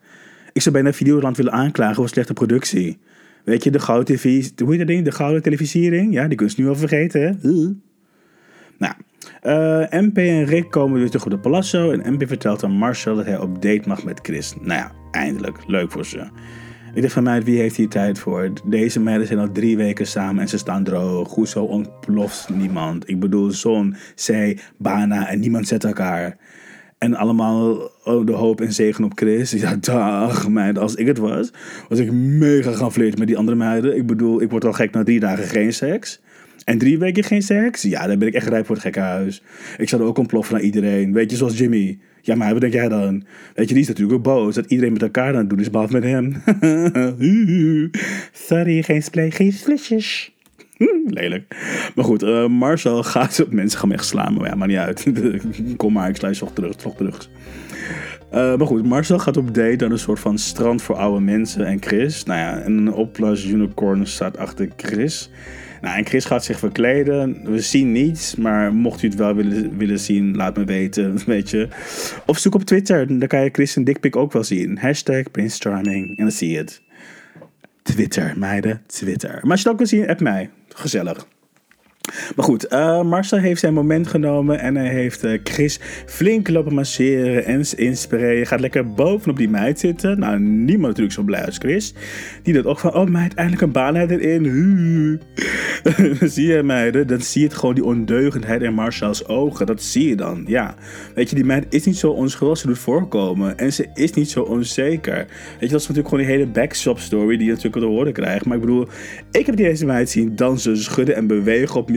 Ik 0.52 0.62
zou 0.62 0.74
bijna 0.74 0.92
Videoland 0.92 1.36
willen 1.36 1.52
aanklagen 1.52 1.94
voor 1.94 2.08
slechte 2.08 2.32
productie. 2.32 2.98
Weet 3.44 3.64
je, 3.64 3.70
de 3.70 3.78
gouden 3.78 4.16
tv, 4.16 4.48
hoe 4.64 4.76
dat 4.76 4.86
ding? 4.86 5.04
De 5.04 5.12
gouden 5.12 5.42
televisiering? 5.42 6.12
Ja, 6.12 6.28
die 6.28 6.36
kun 6.36 6.50
je 6.54 6.62
nu 6.62 6.68
al 6.68 6.76
vergeten, 6.76 7.22
hè? 7.22 7.32
Nou, 8.78 8.94
uh, 9.42 9.92
eh, 9.92 10.02
MP 10.02 10.18
en 10.18 10.44
Rick 10.44 10.70
komen 10.70 10.98
weer 10.98 11.08
terug 11.08 11.24
op 11.24 11.30
de 11.30 11.38
Palazzo 11.38 11.90
en 11.90 12.12
MP 12.14 12.28
vertelt 12.28 12.64
aan 12.64 12.70
Marcel 12.70 13.16
dat 13.16 13.26
hij 13.26 13.38
op 13.38 13.62
date 13.62 13.88
mag 13.88 14.04
met 14.04 14.20
Chris. 14.22 14.54
Nou 14.60 14.80
ja, 14.80 14.92
eindelijk. 15.10 15.56
Leuk 15.66 15.90
voor 15.90 16.06
ze. 16.06 16.28
Ik 16.94 17.02
dacht 17.02 17.14
van 17.14 17.22
mij, 17.22 17.42
wie 17.42 17.58
heeft 17.58 17.76
hier 17.76 17.88
tijd 17.88 18.18
voor? 18.18 18.50
Deze 18.64 19.00
meiden 19.00 19.26
zijn 19.26 19.38
al 19.38 19.52
drie 19.52 19.76
weken 19.76 20.06
samen 20.06 20.42
en 20.42 20.48
ze 20.48 20.58
staan 20.58 20.84
droog. 20.84 21.34
Hoezo 21.34 21.64
ontploft 21.64 22.48
niemand? 22.48 23.08
Ik 23.08 23.20
bedoel, 23.20 23.50
zon, 23.50 23.96
zij, 24.14 24.58
Bana 24.76 25.28
en 25.28 25.40
niemand 25.40 25.68
zet 25.68 25.84
elkaar. 25.84 26.36
En 26.98 27.14
allemaal 27.14 27.90
oh, 28.04 28.26
de 28.26 28.32
hoop 28.32 28.60
en 28.60 28.72
zegen 28.72 29.04
op 29.04 29.12
Chris. 29.14 29.50
Ja, 29.60 29.76
dag 29.80 30.48
meiden. 30.48 30.82
Als 30.82 30.94
ik 30.94 31.06
het 31.06 31.18
was, 31.18 31.52
was 31.88 31.98
ik 31.98 32.12
mega 32.12 32.72
gaan 32.72 32.92
flirten 32.92 33.18
met 33.18 33.28
die 33.28 33.36
andere 33.36 33.56
meiden. 33.56 33.96
Ik 33.96 34.06
bedoel, 34.06 34.42
ik 34.42 34.50
word 34.50 34.64
al 34.64 34.72
gek 34.72 34.92
na 34.92 35.02
drie 35.02 35.20
dagen 35.20 35.44
geen 35.44 35.72
seks. 35.72 36.20
En 36.70 36.78
drie 36.78 36.98
weken 36.98 37.24
geen 37.24 37.42
seks? 37.42 37.82
Ja, 37.82 38.06
dan 38.06 38.18
ben 38.18 38.28
ik 38.28 38.34
echt 38.34 38.48
rijp 38.48 38.66
voor 38.66 38.74
het 38.74 38.84
gekke 38.84 39.00
huis. 39.00 39.42
Ik 39.76 39.88
zou 39.88 40.02
er 40.02 40.08
ook 40.08 40.18
ontploffen 40.18 40.54
naar 40.54 40.64
iedereen. 40.64 41.12
Weet 41.12 41.30
je, 41.30 41.36
zoals 41.36 41.58
Jimmy. 41.58 41.98
Ja, 42.20 42.34
maar 42.34 42.52
wat 42.52 42.60
denk 42.60 42.72
jij 42.72 42.88
dan? 42.88 43.24
Weet 43.54 43.68
je, 43.68 43.74
die 43.74 43.82
is 43.82 43.88
natuurlijk 43.88 44.16
ook 44.18 44.24
boos 44.24 44.54
dat 44.54 44.70
iedereen 44.70 44.92
met 44.92 45.02
elkaar 45.02 45.32
aan 45.32 45.38
het 45.38 45.50
doen 45.50 45.60
is, 45.60 45.70
behalve 45.70 45.92
met 45.92 46.02
hem. 46.02 46.42
Sorry, 48.48 48.82
geen 48.82 49.02
splay, 49.02 49.30
geen 49.30 49.52
flesjes. 49.52 50.34
Lelijk. 51.18 51.56
Maar 51.94 52.04
goed, 52.04 52.22
uh, 52.22 52.46
Marcel 52.46 53.02
gaat 53.02 53.46
mensen 53.50 53.78
gaan 53.78 53.92
echt 53.92 54.04
slaan. 54.04 54.34
Maar 54.34 54.48
ja, 54.48 54.54
maakt 54.54 54.70
niet 54.70 54.80
uit. 54.80 55.06
Kom 55.76 55.92
maar, 55.92 56.08
ik 56.08 56.16
sluit 56.16 56.38
toch 56.38 56.52
terug. 56.52 56.74
Toch 56.74 56.96
terug. 56.96 57.30
Uh, 58.32 58.56
maar 58.56 58.66
goed, 58.66 58.86
Marcel 58.86 59.18
gaat 59.18 59.36
op 59.36 59.54
date 59.54 59.76
naar 59.76 59.90
een 59.90 59.98
soort 59.98 60.20
van 60.20 60.38
strand 60.38 60.82
voor 60.82 60.96
oude 60.96 61.20
mensen 61.20 61.66
en 61.66 61.82
Chris. 61.82 62.24
Nou 62.24 62.38
ja, 62.38 62.58
en 62.58 62.72
een 62.72 62.92
Oplas 62.92 63.44
Unicorn 63.44 64.06
staat 64.06 64.36
achter 64.36 64.68
Chris. 64.76 65.30
Nou, 65.80 65.96
en 65.96 66.06
Chris 66.06 66.24
gaat 66.24 66.44
zich 66.44 66.58
verkleden. 66.58 67.52
We 67.52 67.60
zien 67.60 67.92
niets, 67.92 68.36
maar 68.36 68.74
mocht 68.74 69.02
u 69.02 69.06
het 69.06 69.16
wel 69.16 69.34
willen, 69.34 69.78
willen 69.78 70.00
zien, 70.00 70.36
laat 70.36 70.56
me 70.56 70.64
weten. 70.64 71.18
Weet 71.26 71.50
je. 71.50 71.68
Of 72.26 72.38
zoek 72.38 72.54
op 72.54 72.62
Twitter, 72.62 73.18
dan 73.18 73.28
kan 73.28 73.44
je 73.44 73.50
Chris 73.52 73.76
een 73.76 73.84
dickpic 73.84 74.16
ook 74.16 74.32
wel 74.32 74.44
zien. 74.44 74.78
Hashtag 74.78 75.30
Prince 75.30 75.60
Charming. 75.60 76.08
En 76.08 76.24
dan 76.24 76.32
zie 76.32 76.50
je 76.50 76.58
het. 76.58 76.82
Twitter, 77.82 78.38
meiden, 78.38 78.82
Twitter. 78.86 79.38
Maar 79.42 79.50
als 79.50 79.62
je 79.62 79.68
het 79.68 79.72
ook 79.72 79.78
wil 79.78 79.98
zien, 79.98 80.08
app 80.08 80.20
mij. 80.20 80.50
Gezellig. 80.68 81.26
Maar 82.36 82.44
goed, 82.44 82.72
uh, 82.72 83.02
Marcel 83.02 83.38
heeft 83.38 83.60
zijn 83.60 83.74
moment 83.74 84.06
genomen 84.06 84.60
en 84.60 84.76
hij 84.76 84.88
heeft 84.88 85.24
uh, 85.24 85.38
Chris 85.44 85.80
flink 86.06 86.48
lopen 86.48 86.74
masseren 86.74 87.44
en 87.44 87.64
inspireren. 87.76 88.46
Gaat 88.46 88.60
lekker 88.60 88.90
bovenop 88.90 89.36
die 89.36 89.48
meid 89.48 89.78
zitten. 89.78 90.18
Nou, 90.18 90.40
niemand 90.40 90.86
natuurlijk 90.86 91.14
zo 91.14 91.22
blij 91.22 91.46
als 91.46 91.58
Chris. 91.58 91.94
Die 92.42 92.54
dat 92.54 92.64
ook 92.64 92.78
van, 92.78 92.94
oh 92.94 93.08
meid, 93.08 93.34
eindelijk 93.34 93.62
een 93.62 93.72
baan 93.72 93.96
erin. 93.96 95.20
zie 96.34 96.46
je 96.46 96.62
meiden, 96.62 97.06
dan 97.06 97.20
zie 97.20 97.40
je 97.40 97.46
het 97.46 97.56
gewoon 97.56 97.74
die 97.74 97.84
ondeugendheid 97.84 98.62
in 98.62 98.74
Marcel's 98.74 99.24
ogen. 99.26 99.66
Dat 99.66 99.82
zie 99.82 100.08
je 100.08 100.16
dan, 100.16 100.44
ja. 100.46 100.74
Weet 101.14 101.28
je, 101.28 101.34
die 101.34 101.44
meid 101.44 101.66
is 101.68 101.84
niet 101.84 101.96
zo 101.96 102.10
onschuldig 102.10 102.58
ze 102.58 102.66
doet 102.66 102.78
voorkomen. 102.78 103.58
En 103.58 103.72
ze 103.72 103.86
is 103.94 104.12
niet 104.12 104.30
zo 104.30 104.42
onzeker. 104.42 105.16
Weet 105.16 105.26
je, 105.60 105.68
dat 105.68 105.80
is 105.80 105.88
natuurlijk 105.88 106.08
gewoon 106.08 106.24
die 106.24 106.34
hele 106.34 106.46
backshop 106.46 106.98
story 106.98 107.36
die 107.36 107.46
je 107.46 107.52
natuurlijk 107.52 107.82
te 107.82 107.88
horen 107.88 108.12
krijgt. 108.12 108.44
Maar 108.44 108.56
ik 108.56 108.62
bedoel, 108.62 108.88
ik 109.30 109.46
heb 109.46 109.56
deze 109.56 109.86
meid 109.86 110.10
zien 110.10 110.36
dansen, 110.36 110.76
schudden 110.76 111.16
en 111.16 111.26
bewegen 111.26 111.76
op 111.76 111.89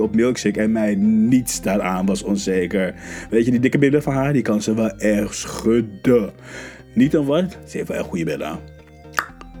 op 0.00 0.14
Milkshake 0.14 0.60
en 0.60 0.72
mij 0.72 0.94
niets 0.94 1.60
daaraan 1.60 2.06
was 2.06 2.22
onzeker. 2.22 2.94
Weet 3.30 3.44
je, 3.44 3.50
die 3.50 3.60
dikke 3.60 3.78
billen 3.78 4.02
van 4.02 4.14
haar, 4.14 4.32
die 4.32 4.42
kan 4.42 4.62
ze 4.62 4.74
wel 4.74 4.98
erg 4.98 5.34
schudden. 5.34 6.32
Niet 6.94 7.12
dan 7.12 7.24
wat, 7.24 7.58
ze 7.66 7.76
heeft 7.76 7.88
wel 7.88 7.98
echt 7.98 8.06
goede 8.06 8.24
billen. 8.24 8.77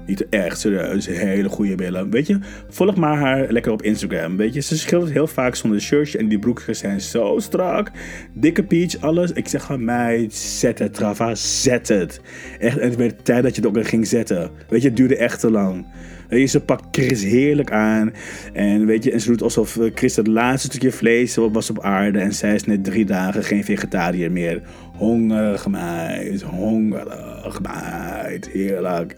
Niet 0.08 0.28
echt 0.28 0.60
serieus, 0.60 1.06
hele 1.06 1.48
goede 1.48 1.74
billen. 1.74 2.10
Weet 2.10 2.26
je, 2.26 2.38
volg 2.68 2.96
maar 2.96 3.16
haar 3.16 3.52
lekker 3.52 3.72
op 3.72 3.82
Instagram. 3.82 4.36
Weet 4.36 4.54
je, 4.54 4.60
ze 4.60 4.78
schildert 4.78 5.12
heel 5.12 5.26
vaak 5.26 5.54
zonder 5.54 5.80
shirtje 5.80 6.18
en 6.18 6.28
die 6.28 6.38
broekjes 6.38 6.78
zijn 6.78 7.00
zo 7.00 7.38
strak. 7.38 7.90
Dikke 8.32 8.64
peach, 8.64 9.00
alles. 9.00 9.32
Ik 9.32 9.48
zeg 9.48 9.70
aan 9.70 9.84
mij, 9.84 10.26
zet 10.30 10.78
het, 10.78 10.94
Trava, 10.94 11.34
zet 11.34 11.88
het. 11.88 12.20
Echt, 12.58 12.80
het 12.80 12.96
werd 12.96 13.24
tijd 13.24 13.42
dat 13.42 13.56
je 13.56 13.62
het 13.66 13.76
ook 13.76 13.86
ging 13.86 14.06
zetten. 14.06 14.50
Weet 14.68 14.82
je, 14.82 14.88
het 14.88 14.96
duurde 14.96 15.16
echt 15.16 15.40
te 15.40 15.50
lang. 15.50 15.86
Weet 16.28 16.40
je, 16.40 16.46
ze 16.46 16.60
pakt 16.60 16.84
Chris 16.90 17.22
heerlijk 17.22 17.70
aan. 17.70 18.12
En 18.52 18.86
weet 18.86 19.04
je, 19.04 19.12
en 19.12 19.20
ze 19.20 19.28
doet 19.28 19.42
alsof 19.42 19.76
eh, 19.76 19.90
Chris 19.94 20.16
het 20.16 20.26
laatste 20.26 20.68
stukje 20.68 20.92
vlees 20.92 21.36
was 21.36 21.70
op 21.70 21.80
aarde. 21.80 22.18
En 22.18 22.32
zij 22.34 22.54
is 22.54 22.64
net 22.64 22.84
drie 22.84 23.04
dagen 23.04 23.44
geen 23.44 23.64
vegetariër 23.64 24.32
meer. 24.32 24.62
Hongerig 24.96 25.66
meid, 25.66 26.42
hongerig 26.42 27.60
meid. 27.60 28.48
Heerlijk. 28.48 29.16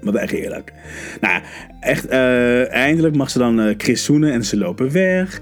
Wat 0.00 0.14
echt 0.14 0.32
heerlijk. 0.32 0.72
Nou, 1.20 1.42
echt, 1.80 2.10
uh, 2.10 2.72
eindelijk 2.72 3.16
mag 3.16 3.30
ze 3.30 3.38
dan 3.38 3.60
uh, 3.60 3.74
Chris 3.76 4.04
zoenen 4.04 4.32
en 4.32 4.44
ze 4.44 4.56
lopen 4.56 4.92
weg. 4.92 5.40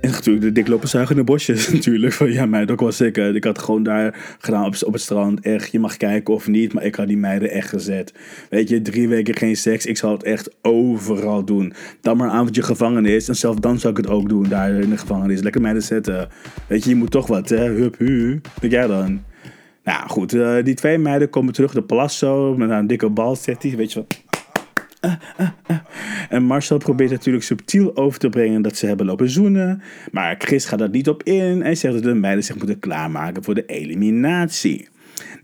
En 0.00 0.10
natuurlijk 0.10 0.44
de 0.44 0.52
dik 0.52 0.68
lopen 0.68 0.88
zuigen 0.88 1.16
in 1.16 1.20
de 1.24 1.32
bosjes 1.32 1.68
natuurlijk. 1.72 2.12
Van 2.12 2.32
ja, 2.32 2.46
meid, 2.46 2.70
ook 2.70 2.80
was 2.80 3.00
ik. 3.00 3.16
ik 3.16 3.44
had 3.44 3.58
gewoon 3.58 3.82
daar 3.82 4.36
gedaan 4.38 4.64
op, 4.64 4.74
op 4.84 4.92
het 4.92 5.02
strand. 5.02 5.40
Echt, 5.40 5.72
je 5.72 5.78
mag 5.78 5.96
kijken 5.96 6.34
of 6.34 6.48
niet, 6.48 6.72
maar 6.72 6.84
ik 6.84 6.94
had 6.94 7.06
die 7.06 7.16
meiden 7.16 7.50
echt 7.50 7.68
gezet. 7.68 8.14
Weet 8.50 8.68
je, 8.68 8.82
drie 8.82 9.08
weken 9.08 9.36
geen 9.36 9.56
seks. 9.56 9.86
Ik 9.86 9.96
zal 9.96 10.12
het 10.12 10.22
echt 10.22 10.50
overal 10.62 11.44
doen. 11.44 11.72
Dan 12.00 12.16
maar 12.16 12.26
een 12.26 12.34
avondje 12.34 12.62
gevangenis. 12.62 13.28
En 13.28 13.36
zelf 13.36 13.56
dan 13.56 13.78
zou 13.78 13.92
ik 13.92 14.04
het 14.04 14.08
ook 14.08 14.28
doen, 14.28 14.48
daar 14.48 14.70
in 14.70 14.90
de 14.90 14.98
gevangenis. 14.98 15.42
Lekker 15.42 15.60
meiden 15.60 15.82
zetten. 15.82 16.28
Weet 16.68 16.84
je, 16.84 16.90
je 16.90 16.96
moet 16.96 17.10
toch 17.10 17.26
wat, 17.26 17.48
hè. 17.48 17.64
Hup, 17.68 17.98
hu. 17.98 18.40
Denk 18.60 18.72
jij 18.72 18.86
dan? 18.86 19.20
Nou 19.86 20.08
goed, 20.08 20.34
uh, 20.34 20.64
die 20.64 20.74
twee 20.74 20.98
meiden 20.98 21.30
komen 21.30 21.52
terug 21.52 21.72
de 21.72 21.82
Palazzo 21.82 22.54
met 22.56 22.70
een 22.70 22.86
dikke 22.86 23.10
bal, 23.10 23.36
zegt 23.36 23.62
hij. 23.62 23.76
Weet 23.76 23.92
je 23.92 23.98
wat? 23.98 24.24
Uh, 25.00 25.12
uh, 25.70 25.76
en 26.28 26.42
Marcel 26.42 26.78
probeert 26.78 27.10
natuurlijk 27.10 27.44
subtiel 27.44 27.96
over 27.96 28.18
te 28.18 28.28
brengen 28.28 28.62
dat 28.62 28.76
ze 28.76 28.86
hebben 28.86 29.06
lopen 29.06 29.30
zoenen. 29.30 29.82
Maar 30.12 30.34
Chris 30.38 30.64
gaat 30.64 30.78
daar 30.78 30.90
niet 30.90 31.08
op 31.08 31.22
in 31.22 31.62
en 31.62 31.76
zegt 31.76 31.94
dat 31.94 32.02
de 32.02 32.14
meiden 32.14 32.44
zich 32.44 32.56
moeten 32.56 32.78
klaarmaken 32.78 33.44
voor 33.44 33.54
de 33.54 33.66
eliminatie. 33.66 34.88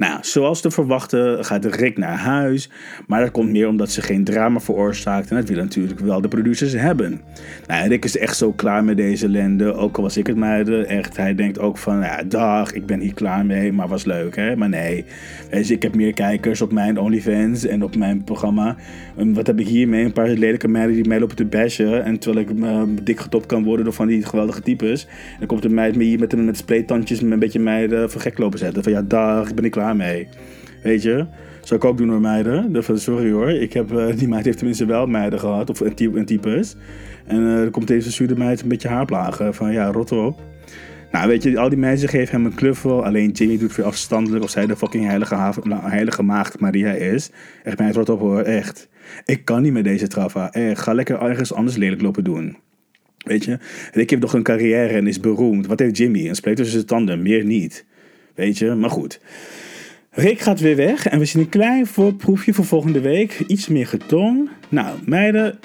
Nou, 0.03 0.19
zoals 0.21 0.61
te 0.61 0.71
verwachten 0.71 1.45
gaat 1.45 1.65
Rick 1.65 1.99
naar 1.99 2.19
huis, 2.19 2.71
maar 3.07 3.21
dat 3.21 3.31
komt 3.31 3.51
meer 3.51 3.69
omdat 3.69 3.91
ze 3.91 4.03
geen 4.03 4.25
drama 4.25 4.61
veroorzaakt 4.61 5.31
en 5.31 5.37
dat 5.37 5.49
willen 5.49 5.65
natuurlijk 5.65 6.01
wel 6.01 6.21
de 6.21 6.29
producers 6.29 6.73
hebben. 6.73 7.21
Nou, 7.67 7.89
Rick 7.89 8.05
is 8.05 8.17
echt 8.17 8.37
zo 8.37 8.53
klaar 8.53 8.85
met 8.85 8.97
deze 8.97 9.27
ellende, 9.27 9.75
ook 9.75 9.97
al 9.97 10.03
was 10.03 10.17
ik 10.17 10.27
het 10.27 10.37
meiden, 10.37 10.87
echt, 10.89 11.17
hij 11.17 11.35
denkt 11.35 11.59
ook 11.59 11.79
van, 11.79 12.01
ja, 12.01 12.23
dag, 12.23 12.73
ik 12.73 12.87
ben 12.87 13.01
hier 13.01 13.15
klaar 13.15 13.47
mee, 13.47 13.73
maar 13.73 13.89
was 13.89 14.05
leuk, 14.05 14.37
hè, 14.37 14.57
maar 14.57 14.69
nee. 14.69 15.05
Weet 15.51 15.71
ik 15.71 15.83
heb 15.83 15.95
meer 15.95 16.13
kijkers 16.13 16.63
op 16.63 16.73
mijn 16.73 16.99
OnlyFans 16.99 17.67
en 17.67 17.83
op 17.83 17.97
mijn 17.97 18.25
programma. 18.25 18.77
Wat 19.17 19.47
heb 19.47 19.61
ik 19.61 19.69
hiermee? 19.69 20.05
Een 20.05 20.13
paar 20.13 20.29
lelijke 20.29 20.69
meiden 20.69 20.95
die 20.95 21.09
mij 21.09 21.21
lopen 21.21 21.37
te 21.37 21.45
bashen 21.45 22.05
en 22.05 22.19
terwijl 22.19 22.47
ik 22.49 22.57
uh, 22.57 22.83
dik 23.03 23.21
getopt 23.21 23.47
kan 23.47 23.65
worden 23.65 23.85
door 23.85 23.95
van 23.95 24.07
die 24.07 24.25
geweldige 24.25 24.63
types. 24.63 25.07
Dan 25.39 25.47
komt 25.47 25.65
een 25.65 25.75
meid 25.75 25.97
me 25.97 26.05
hier 26.05 26.19
met, 26.19 26.37
met 26.37 26.57
spleetandjes 26.57 27.21
met 27.21 27.33
een 27.33 27.39
beetje 27.39 27.61
meiden 27.61 28.11
voor 28.11 28.21
gek 28.21 28.39
lopen 28.39 28.59
zetten. 28.59 28.83
Van 28.83 28.93
ja, 28.93 29.03
dag, 29.03 29.49
ik 29.49 29.55
ben 29.55 29.65
ik 29.65 29.71
klaar 29.71 29.91
mee. 29.97 30.29
Weet 30.83 31.03
je? 31.03 31.27
Zou 31.61 31.81
ik 31.81 31.87
ook 31.87 31.97
doen 31.99 32.09
door 32.09 32.21
meiden. 32.21 32.85
Sorry 32.95 33.31
hoor. 33.31 33.51
Ik 33.51 33.73
heb, 33.73 33.93
uh, 33.93 34.07
die 34.17 34.29
meid 34.29 34.45
heeft 34.45 34.57
tenminste 34.59 34.87
wel 34.87 35.07
meiden 35.07 35.39
gehad. 35.39 35.71
Of 35.71 35.81
een, 35.81 35.95
type, 35.95 36.19
een 36.19 36.25
types. 36.25 36.77
En 37.27 37.41
uh, 37.41 37.71
komt 37.71 37.87
deze 37.87 38.11
zuurde 38.11 38.37
meid 38.37 38.63
een 38.63 38.69
beetje 38.69 38.89
haarplagen. 38.89 39.55
Van 39.55 39.73
ja, 39.73 39.91
rot 39.91 40.13
op. 40.13 40.41
Nou, 41.13 41.29
weet 41.29 41.43
je, 41.43 41.59
al 41.59 41.69
die 41.69 41.79
meiden 41.79 42.09
geven 42.09 42.35
hem 42.35 42.45
een 42.47 42.55
knuffel. 42.55 43.05
Alleen 43.05 43.31
Jimmy 43.31 43.59
doet 43.59 43.77
weer 43.77 43.87
afstandelijk 43.87 44.45
of 44.45 44.51
zij 44.51 44.67
de 44.67 44.77
fucking 44.77 45.07
heilige, 45.07 45.53
heilige 45.71 46.23
maagd 46.23 46.61
Maria 46.61 46.93
is. 46.93 47.31
Echt, 47.65 47.79
meid, 47.79 47.95
rot 47.95 48.09
op 48.09 48.21
hoor. 48.21 48.41
Echt. 48.41 48.89
Ik 49.25 49.45
kan 49.45 49.63
niet 49.63 49.73
met 49.73 49.85
deze 49.85 50.07
traffa. 50.07 50.53
Echt, 50.53 50.81
ga 50.81 50.93
lekker 50.93 51.21
ergens 51.21 51.53
anders 51.53 51.77
lelijk 51.77 52.03
lopen 52.03 52.25
doen. 52.25 52.57
Weet 53.19 53.45
je? 53.45 53.59
Rick 53.93 54.11
heeft 54.11 54.23
nog 54.23 54.33
een 54.33 54.43
carrière 54.43 54.95
en 54.95 55.07
is 55.07 55.21
beroemd. 55.21 55.67
Wat 55.67 55.79
heeft 55.79 55.97
Jimmy? 55.97 56.29
Een 56.29 56.35
spleet 56.35 56.57
tussen 56.57 56.75
zijn 56.75 56.87
tanden. 56.87 57.23
Meer 57.23 57.45
niet. 57.45 57.85
Weet 58.35 58.59
je? 58.59 58.75
Maar 58.75 58.91
goed. 58.91 59.21
Rick 60.15 60.41
gaat 60.41 60.61
weer 60.61 60.77
weg 60.77 61.07
en 61.07 61.19
we 61.19 61.25
zien 61.25 61.43
een 61.43 61.49
klein 61.49 61.87
voorproefje 61.87 62.55
voor 62.55 62.65
volgende 62.65 63.01
week. 63.01 63.45
Iets 63.47 63.69
meer 63.69 63.87
getong. 63.87 64.51
Nou, 64.69 64.99
meiden, 65.05 65.59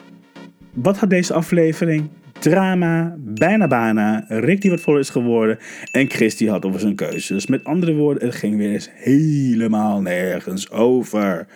wat 0.73 0.97
had 0.97 1.09
deze 1.09 1.33
aflevering? 1.33 2.09
Drama, 2.39 3.15
bijna 3.17 3.67
bana, 3.67 4.25
Rick 4.27 4.61
die 4.61 4.71
wat 4.71 4.81
vol 4.81 4.97
is 4.97 5.09
geworden 5.09 5.57
en 5.91 6.09
Chris 6.09 6.47
had 6.47 6.65
over 6.65 6.79
zijn 6.79 6.95
keuzes. 6.95 7.27
Dus 7.27 7.47
met 7.47 7.63
andere 7.63 7.93
woorden, 7.93 8.27
het 8.27 8.35
ging 8.35 8.57
weer 8.57 8.71
eens 8.71 8.89
helemaal 8.93 10.01
nergens 10.01 10.71
over. 10.71 11.47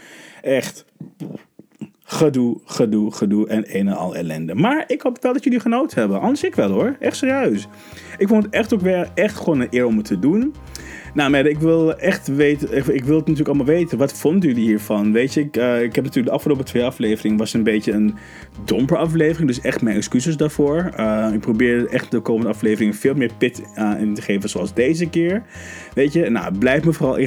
Echt 0.42 0.86
gedoe, 2.04 2.60
gedoe, 2.66 3.12
gedoe 3.12 3.48
en 3.48 3.78
een 3.78 3.88
en 3.88 3.96
al 3.96 4.16
ellende. 4.16 4.56
Maar 4.56 4.84
ik 4.88 5.02
hoop 5.02 5.22
wel 5.22 5.34
dat 5.34 5.44
jullie 5.44 5.60
genoten 5.60 6.00
hebben. 6.00 6.20
Anders 6.20 6.44
ik 6.44 6.56
wel 6.56 6.72
hoor. 6.72 6.96
Echt 7.00 7.18
serieus. 7.18 7.68
Ik 8.18 8.28
vond 8.28 8.44
het 8.44 8.54
echt 8.54 8.74
ook 8.74 8.82
weer 8.82 9.10
echt 9.16 9.38
gewoon 9.38 9.60
een 9.60 9.68
eer 9.70 9.86
om 9.86 9.98
het 9.98 10.06
te 10.06 10.20
doen. 10.20 10.54
Nou, 11.14 11.30
maar 11.30 11.46
ik 11.46 11.60
wil 11.60 11.96
echt 11.98 12.28
weten, 12.28 12.78
ik 12.78 13.04
wil 13.04 13.16
het 13.16 13.28
natuurlijk 13.28 13.48
allemaal 13.48 13.66
weten. 13.66 13.98
Wat 13.98 14.14
vonden 14.14 14.50
jullie 14.50 14.66
hiervan? 14.66 15.12
Weet 15.12 15.34
je, 15.34 15.40
ik, 15.40 15.58
uh, 15.58 15.82
ik 15.82 15.96
heb 15.96 16.04
natuurlijk 16.04 16.26
de 16.26 16.32
afgelopen 16.32 16.66
twee 16.66 16.84
afleveringen 16.84 17.38
was 17.38 17.54
een 17.54 17.64
beetje 17.64 17.92
een 17.92 18.16
domper 18.66 18.98
aflevering. 18.98 19.48
Dus 19.48 19.62
echt 19.62 19.82
mijn 19.82 19.96
excuses 19.96 20.38
daarvoor. 20.38 20.92
Uh, 21.00 21.30
ik 21.34 21.40
probeer 21.40 21.88
echt 21.88 22.12
de 22.12 22.20
komende 22.20 22.50
afleveringen 22.50 22.96
veel 22.96 23.14
meer 23.14 23.32
pit 23.38 23.62
uh, 23.78 23.92
in 24.00 24.14
te 24.14 24.22
geven 24.22 24.50
zoals 24.50 24.74
deze 24.74 25.10
keer. 25.10 25.44
Weet 25.94 26.14
je, 26.14 26.30
nou, 26.30 26.58
blijf 26.58 26.84
me 26.84 26.94
vooral 26.94 27.18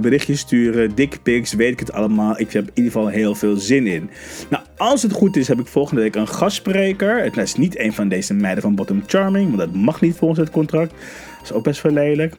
berichtjes 0.00 0.40
sturen. 0.40 0.94
Dick 0.94 1.18
pics, 1.22 1.52
weet 1.52 1.72
ik 1.72 1.78
het 1.78 1.92
allemaal. 1.92 2.40
Ik 2.40 2.52
heb 2.52 2.64
in 2.64 2.70
ieder 2.74 2.92
geval 2.92 3.08
heel 3.08 3.34
veel 3.34 3.56
zin 3.56 3.86
in. 3.86 4.10
Nou, 4.50 4.64
als 4.76 5.02
het 5.02 5.12
goed 5.12 5.36
is, 5.36 5.48
heb 5.48 5.60
ik 5.60 5.66
volgende 5.66 6.02
week 6.02 6.14
een 6.14 6.28
gastspreker. 6.28 7.22
Het 7.22 7.36
is 7.36 7.54
niet 7.54 7.78
een 7.78 7.92
van 7.92 8.08
deze 8.08 8.34
meiden 8.34 8.62
van 8.62 8.74
Bottom 8.74 9.02
Charming, 9.06 9.46
want 9.46 9.58
dat 9.58 9.82
mag 9.82 10.00
niet 10.00 10.16
volgens 10.16 10.40
het 10.40 10.50
contract. 10.50 10.90
Dat 10.90 11.42
is 11.42 11.52
ook 11.52 11.64
best 11.64 11.82
wel 11.82 11.92
lelijk. 11.92 12.34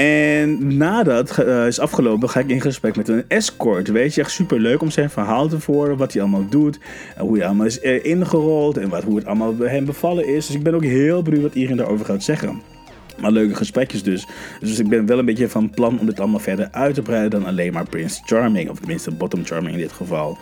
En 0.00 0.76
nadat 0.76 1.38
uh, 1.40 1.66
is 1.66 1.78
afgelopen, 1.78 2.28
ga 2.28 2.40
ik 2.40 2.48
in 2.48 2.60
gesprek 2.60 2.96
met 2.96 3.08
een 3.08 3.24
escort. 3.28 3.88
Weet 3.88 4.14
je, 4.14 4.20
echt 4.20 4.30
super 4.30 4.60
leuk 4.60 4.82
om 4.82 4.90
zijn 4.90 5.10
verhaal 5.10 5.48
te 5.48 5.56
horen. 5.66 5.96
Wat 5.96 6.12
hij 6.12 6.22
allemaal 6.22 6.48
doet. 6.48 6.78
En 7.16 7.22
hoe 7.22 7.36
hij 7.36 7.46
allemaal 7.46 7.66
is 7.66 7.82
uh, 7.82 8.04
ingerold. 8.04 8.76
En 8.76 8.88
wat, 8.88 9.02
hoe 9.02 9.16
het 9.16 9.26
allemaal 9.26 9.54
bij 9.54 9.68
hem 9.68 9.84
bevallen 9.84 10.26
is. 10.26 10.46
Dus 10.46 10.56
ik 10.56 10.62
ben 10.62 10.74
ook 10.74 10.84
heel 10.84 11.22
benieuwd 11.22 11.42
wat 11.42 11.54
iedereen 11.54 11.76
daarover 11.76 12.06
gaat 12.06 12.22
zeggen. 12.22 12.62
Maar 13.18 13.30
leuke 13.30 13.54
gesprekjes 13.54 14.02
dus. 14.02 14.26
Dus 14.60 14.78
ik 14.78 14.88
ben 14.88 15.06
wel 15.06 15.18
een 15.18 15.24
beetje 15.24 15.48
van 15.48 15.70
plan 15.70 15.98
om 15.98 16.06
dit 16.06 16.20
allemaal 16.20 16.40
verder 16.40 16.68
uit 16.70 16.94
te 16.94 17.02
breiden 17.02 17.40
dan 17.40 17.48
alleen 17.48 17.72
maar 17.72 17.88
Prince 17.88 18.20
Charming. 18.24 18.70
Of 18.70 18.78
tenminste 18.78 19.10
Bottom 19.10 19.44
Charming 19.44 19.74
in 19.74 19.80
dit 19.80 19.92
geval. 19.92 20.38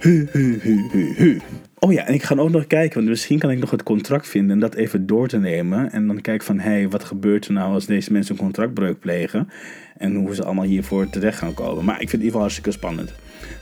Hu, 0.00 0.28
hu, 0.32 0.58
hu, 0.60 0.88
hu, 0.90 1.14
hu. 1.16 1.40
Oh 1.84 1.92
ja, 1.92 2.06
en 2.06 2.14
ik 2.14 2.22
ga 2.22 2.34
ook 2.36 2.50
nog 2.50 2.66
kijken, 2.66 2.96
want 2.96 3.08
misschien 3.08 3.38
kan 3.38 3.50
ik 3.50 3.58
nog 3.58 3.70
het 3.70 3.82
contract 3.82 4.28
vinden 4.28 4.50
en 4.50 4.60
dat 4.60 4.74
even 4.74 5.06
door 5.06 5.28
te 5.28 5.38
nemen. 5.38 5.92
En 5.92 6.06
dan 6.06 6.20
kijken 6.20 6.46
van, 6.46 6.58
hé, 6.58 6.70
hey, 6.70 6.88
wat 6.88 7.04
gebeurt 7.04 7.46
er 7.46 7.52
nou 7.52 7.72
als 7.72 7.86
deze 7.86 8.12
mensen 8.12 8.34
een 8.34 8.40
contractbreuk 8.40 8.98
plegen? 8.98 9.48
En 9.96 10.14
hoe 10.14 10.34
ze 10.34 10.44
allemaal 10.44 10.64
hiervoor 10.64 11.10
terecht 11.10 11.38
gaan 11.38 11.54
komen. 11.54 11.84
Maar 11.84 12.00
ik 12.00 12.08
vind 12.08 12.12
het 12.12 12.20
in 12.20 12.26
ieder 12.26 12.40
geval 12.40 12.40
hartstikke 12.40 12.70
spannend. 12.70 13.12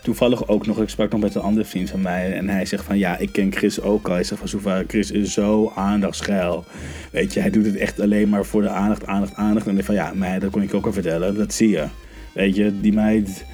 Toevallig 0.02 0.48
ook 0.48 0.66
nog, 0.66 0.80
ik 0.80 0.88
sprak 0.88 1.10
nog 1.10 1.20
met 1.20 1.34
een 1.34 1.42
andere 1.42 1.66
vriend 1.66 1.90
van 1.90 2.00
mij. 2.00 2.32
En 2.32 2.48
hij 2.48 2.64
zegt 2.64 2.84
van, 2.84 2.98
ja, 2.98 3.18
ik 3.18 3.32
ken 3.32 3.52
Chris 3.52 3.80
ook 3.80 4.08
al. 4.08 4.14
Hij 4.14 4.24
zegt 4.24 4.40
van, 4.40 4.48
Sofa, 4.48 4.82
Chris 4.86 5.10
is 5.10 5.32
zo 5.32 5.72
aandachtsgeil. 5.74 6.64
Weet 7.12 7.32
je, 7.32 7.40
hij 7.40 7.50
doet 7.50 7.66
het 7.66 7.76
echt 7.76 8.00
alleen 8.00 8.28
maar 8.28 8.44
voor 8.44 8.62
de 8.62 8.68
aandacht, 8.68 9.06
aandacht, 9.06 9.34
aandacht. 9.34 9.66
En 9.66 9.78
ik 9.78 9.84
van, 9.84 9.94
ja, 9.94 10.12
mij, 10.14 10.38
dat 10.38 10.50
kon 10.50 10.62
ik 10.62 10.74
ook 10.74 10.86
al 10.86 10.92
vertellen. 10.92 11.34
Dat 11.34 11.54
zie 11.54 11.68
je. 11.68 11.84
Weet 12.32 12.56
je, 12.56 12.80
die 12.80 12.92
meid 12.92 13.44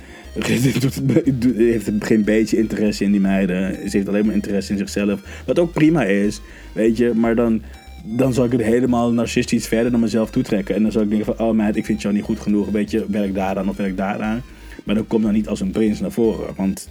heeft 0.46 1.90
geen 1.98 2.24
beetje 2.24 2.56
interesse 2.56 3.04
in 3.04 3.10
die 3.10 3.20
meiden. 3.20 3.90
Ze 3.90 3.96
heeft 3.96 4.08
alleen 4.08 4.26
maar 4.26 4.34
interesse 4.34 4.72
in 4.72 4.78
zichzelf. 4.78 5.20
Wat 5.46 5.58
ook 5.58 5.72
prima 5.72 6.04
is, 6.04 6.40
weet 6.72 6.96
je. 6.96 7.12
Maar 7.14 7.34
dan, 7.34 7.62
dan 8.04 8.32
zal 8.32 8.44
ik 8.44 8.52
het 8.52 8.62
helemaal 8.62 9.12
narcistisch 9.12 9.66
verder 9.66 9.90
naar 9.90 10.00
mezelf 10.00 10.30
toetrekken. 10.30 10.74
En 10.74 10.82
dan 10.82 10.92
zal 10.92 11.02
ik 11.02 11.08
denken 11.08 11.34
van, 11.36 11.46
oh 11.46 11.54
meid, 11.54 11.76
ik 11.76 11.84
vind 11.84 12.02
jou 12.02 12.14
niet 12.14 12.24
goed 12.24 12.40
genoeg. 12.40 12.68
Weet 12.68 12.90
je, 12.90 13.04
werk 13.08 13.34
daaraan 13.34 13.68
of 13.68 13.76
werk 13.76 13.96
daaraan. 13.96 14.42
Maar 14.84 14.94
dan 14.94 15.06
kom 15.06 15.22
dan 15.22 15.32
niet 15.32 15.48
als 15.48 15.60
een 15.60 15.70
prins 15.70 16.00
naar 16.00 16.12
voren. 16.12 16.54
Want 16.56 16.88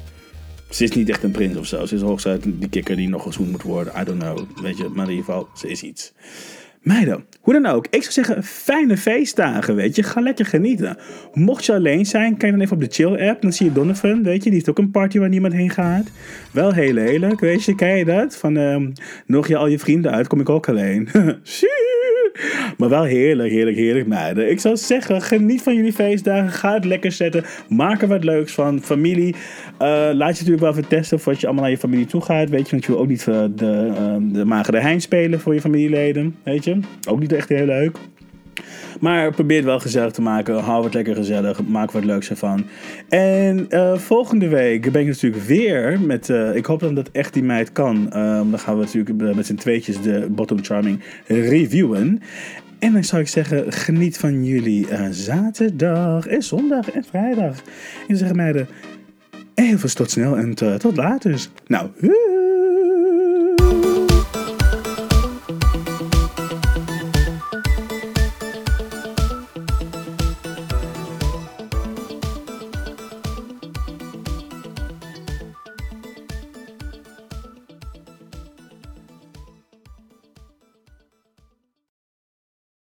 ze 0.69 0.83
is 0.83 0.91
niet 0.91 1.09
echt 1.09 1.23
een 1.23 1.31
prins 1.31 1.57
of 1.57 1.65
zo. 1.65 1.85
Ze 1.85 1.95
is 1.95 2.01
hoogstens 2.01 2.45
die 2.45 2.69
kikker 2.69 2.95
die 2.95 3.09
nog 3.09 3.23
gezoend 3.23 3.51
moet 3.51 3.63
worden. 3.63 3.93
I 4.01 4.03
don't 4.03 4.19
know. 4.19 4.39
Weet 4.61 4.77
je, 4.77 4.89
maar 4.93 5.05
in 5.05 5.11
ieder 5.11 5.25
geval, 5.25 5.47
ze 5.55 5.69
is 5.69 5.81
iets. 5.81 6.13
Meiden, 6.87 7.25
hoe 7.41 7.53
dan 7.53 7.65
ook. 7.65 7.87
Ik 7.89 8.01
zou 8.01 8.13
zeggen, 8.13 8.43
fijne 8.43 8.97
feestdagen, 8.97 9.75
weet 9.75 9.95
je. 9.95 10.03
Ga 10.03 10.21
lekker 10.21 10.45
genieten. 10.45 10.97
Mocht 11.33 11.65
je 11.65 11.73
alleen 11.73 12.05
zijn, 12.05 12.37
kijk 12.37 12.51
dan 12.51 12.61
even 12.61 12.75
op 12.75 12.81
de 12.81 12.87
chill-app. 12.89 13.41
Dan 13.41 13.53
zie 13.53 13.65
je 13.65 13.71
Donovan, 13.71 14.23
weet 14.23 14.37
je. 14.37 14.49
Die 14.49 14.53
heeft 14.53 14.69
ook 14.69 14.77
een 14.77 14.91
party 14.91 15.19
waar 15.19 15.29
niemand 15.29 15.53
heen 15.53 15.69
gaat. 15.69 16.07
Wel 16.51 16.73
heel 16.73 16.93
lelijk, 16.93 17.39
weet 17.39 17.63
je. 17.63 17.75
Ken 17.75 17.97
je 17.97 18.05
dat? 18.05 18.37
Van, 18.37 18.55
um, 18.55 18.93
nog 19.25 19.47
je 19.47 19.57
al 19.57 19.67
je 19.67 19.79
vrienden 19.79 20.11
uit, 20.11 20.27
kom 20.27 20.39
ik 20.39 20.49
ook 20.49 20.69
alleen. 20.69 21.09
Maar 22.77 22.89
wel 22.89 23.03
heerlijk, 23.03 23.51
heerlijk, 23.51 23.77
heerlijk 23.77 24.07
meiden. 24.07 24.49
Ik 24.49 24.59
zou 24.59 24.77
zeggen, 24.77 25.21
geniet 25.21 25.61
van 25.61 25.75
jullie 25.75 25.93
feestdagen. 25.93 26.51
Ga 26.51 26.73
het 26.73 26.85
lekker 26.85 27.11
zetten. 27.11 27.43
Maak 27.69 28.01
er 28.01 28.07
wat 28.07 28.23
leuks 28.23 28.53
van. 28.53 28.81
Familie, 28.81 29.33
uh, 29.33 29.87
laat 30.13 30.13
je 30.13 30.17
natuurlijk 30.17 30.59
wel 30.59 30.71
even 30.71 30.87
testen 30.87 31.19
voordat 31.19 31.41
je 31.41 31.47
allemaal 31.47 31.65
naar 31.65 31.73
je 31.73 31.79
familie 31.79 32.05
toe 32.05 32.21
gaat. 32.21 32.49
Weet 32.49 32.65
je, 32.65 32.71
want 32.71 32.85
je 32.85 32.91
wil 32.91 33.01
ook 33.01 33.07
niet 33.07 33.25
uh, 33.29 33.43
de, 33.55 33.91
uh, 33.91 34.33
de 34.33 34.45
magere 34.45 34.79
hein 34.79 35.01
spelen 35.01 35.39
voor 35.39 35.53
je 35.53 35.61
familieleden. 35.61 36.35
Weet 36.43 36.63
je, 36.63 36.79
ook 37.09 37.19
niet 37.19 37.33
echt 37.33 37.49
heel 37.49 37.65
leuk. 37.65 37.97
Maar 38.99 39.31
probeer 39.31 39.57
het 39.57 39.65
wel 39.65 39.79
gezellig 39.79 40.11
te 40.11 40.21
maken. 40.21 40.55
Hou 40.55 40.83
het 40.83 40.93
lekker 40.93 41.15
gezellig. 41.15 41.63
Maak 41.63 41.91
wat 41.91 42.03
leuks 42.03 42.29
ervan. 42.29 42.65
En 43.09 43.65
uh, 43.69 43.97
volgende 43.97 44.47
week 44.47 44.91
ben 44.91 45.01
ik 45.01 45.07
natuurlijk 45.07 45.43
weer 45.43 45.99
met. 45.99 46.29
Uh, 46.29 46.55
ik 46.55 46.65
hoop 46.65 46.79
dan 46.79 46.95
dat 46.95 47.09
echt 47.11 47.33
die 47.33 47.43
meid 47.43 47.71
kan. 47.71 47.95
Um, 47.95 48.49
dan 48.49 48.59
gaan 48.59 48.77
we 48.77 48.83
natuurlijk 48.83 49.35
met 49.35 49.45
z'n 49.45 49.55
tweetjes 49.55 50.01
de 50.01 50.27
Bottom 50.29 50.63
Charming 50.63 50.99
reviewen. 51.25 52.21
En 52.79 52.93
dan 52.93 53.03
zou 53.03 53.21
ik 53.21 53.27
zeggen, 53.27 53.73
geniet 53.73 54.17
van 54.17 54.45
jullie 54.45 54.87
zaterdag 55.09 56.27
en 56.27 56.41
zondag 56.41 56.91
en 56.91 57.03
vrijdag. 57.03 57.61
En 58.07 58.17
zeggen 58.17 58.35
meiden, 58.35 58.67
even 59.55 59.95
tot 59.95 60.11
snel 60.11 60.37
en 60.37 60.55
tot 60.79 60.95
later. 60.95 61.47
Nou, 61.67 61.89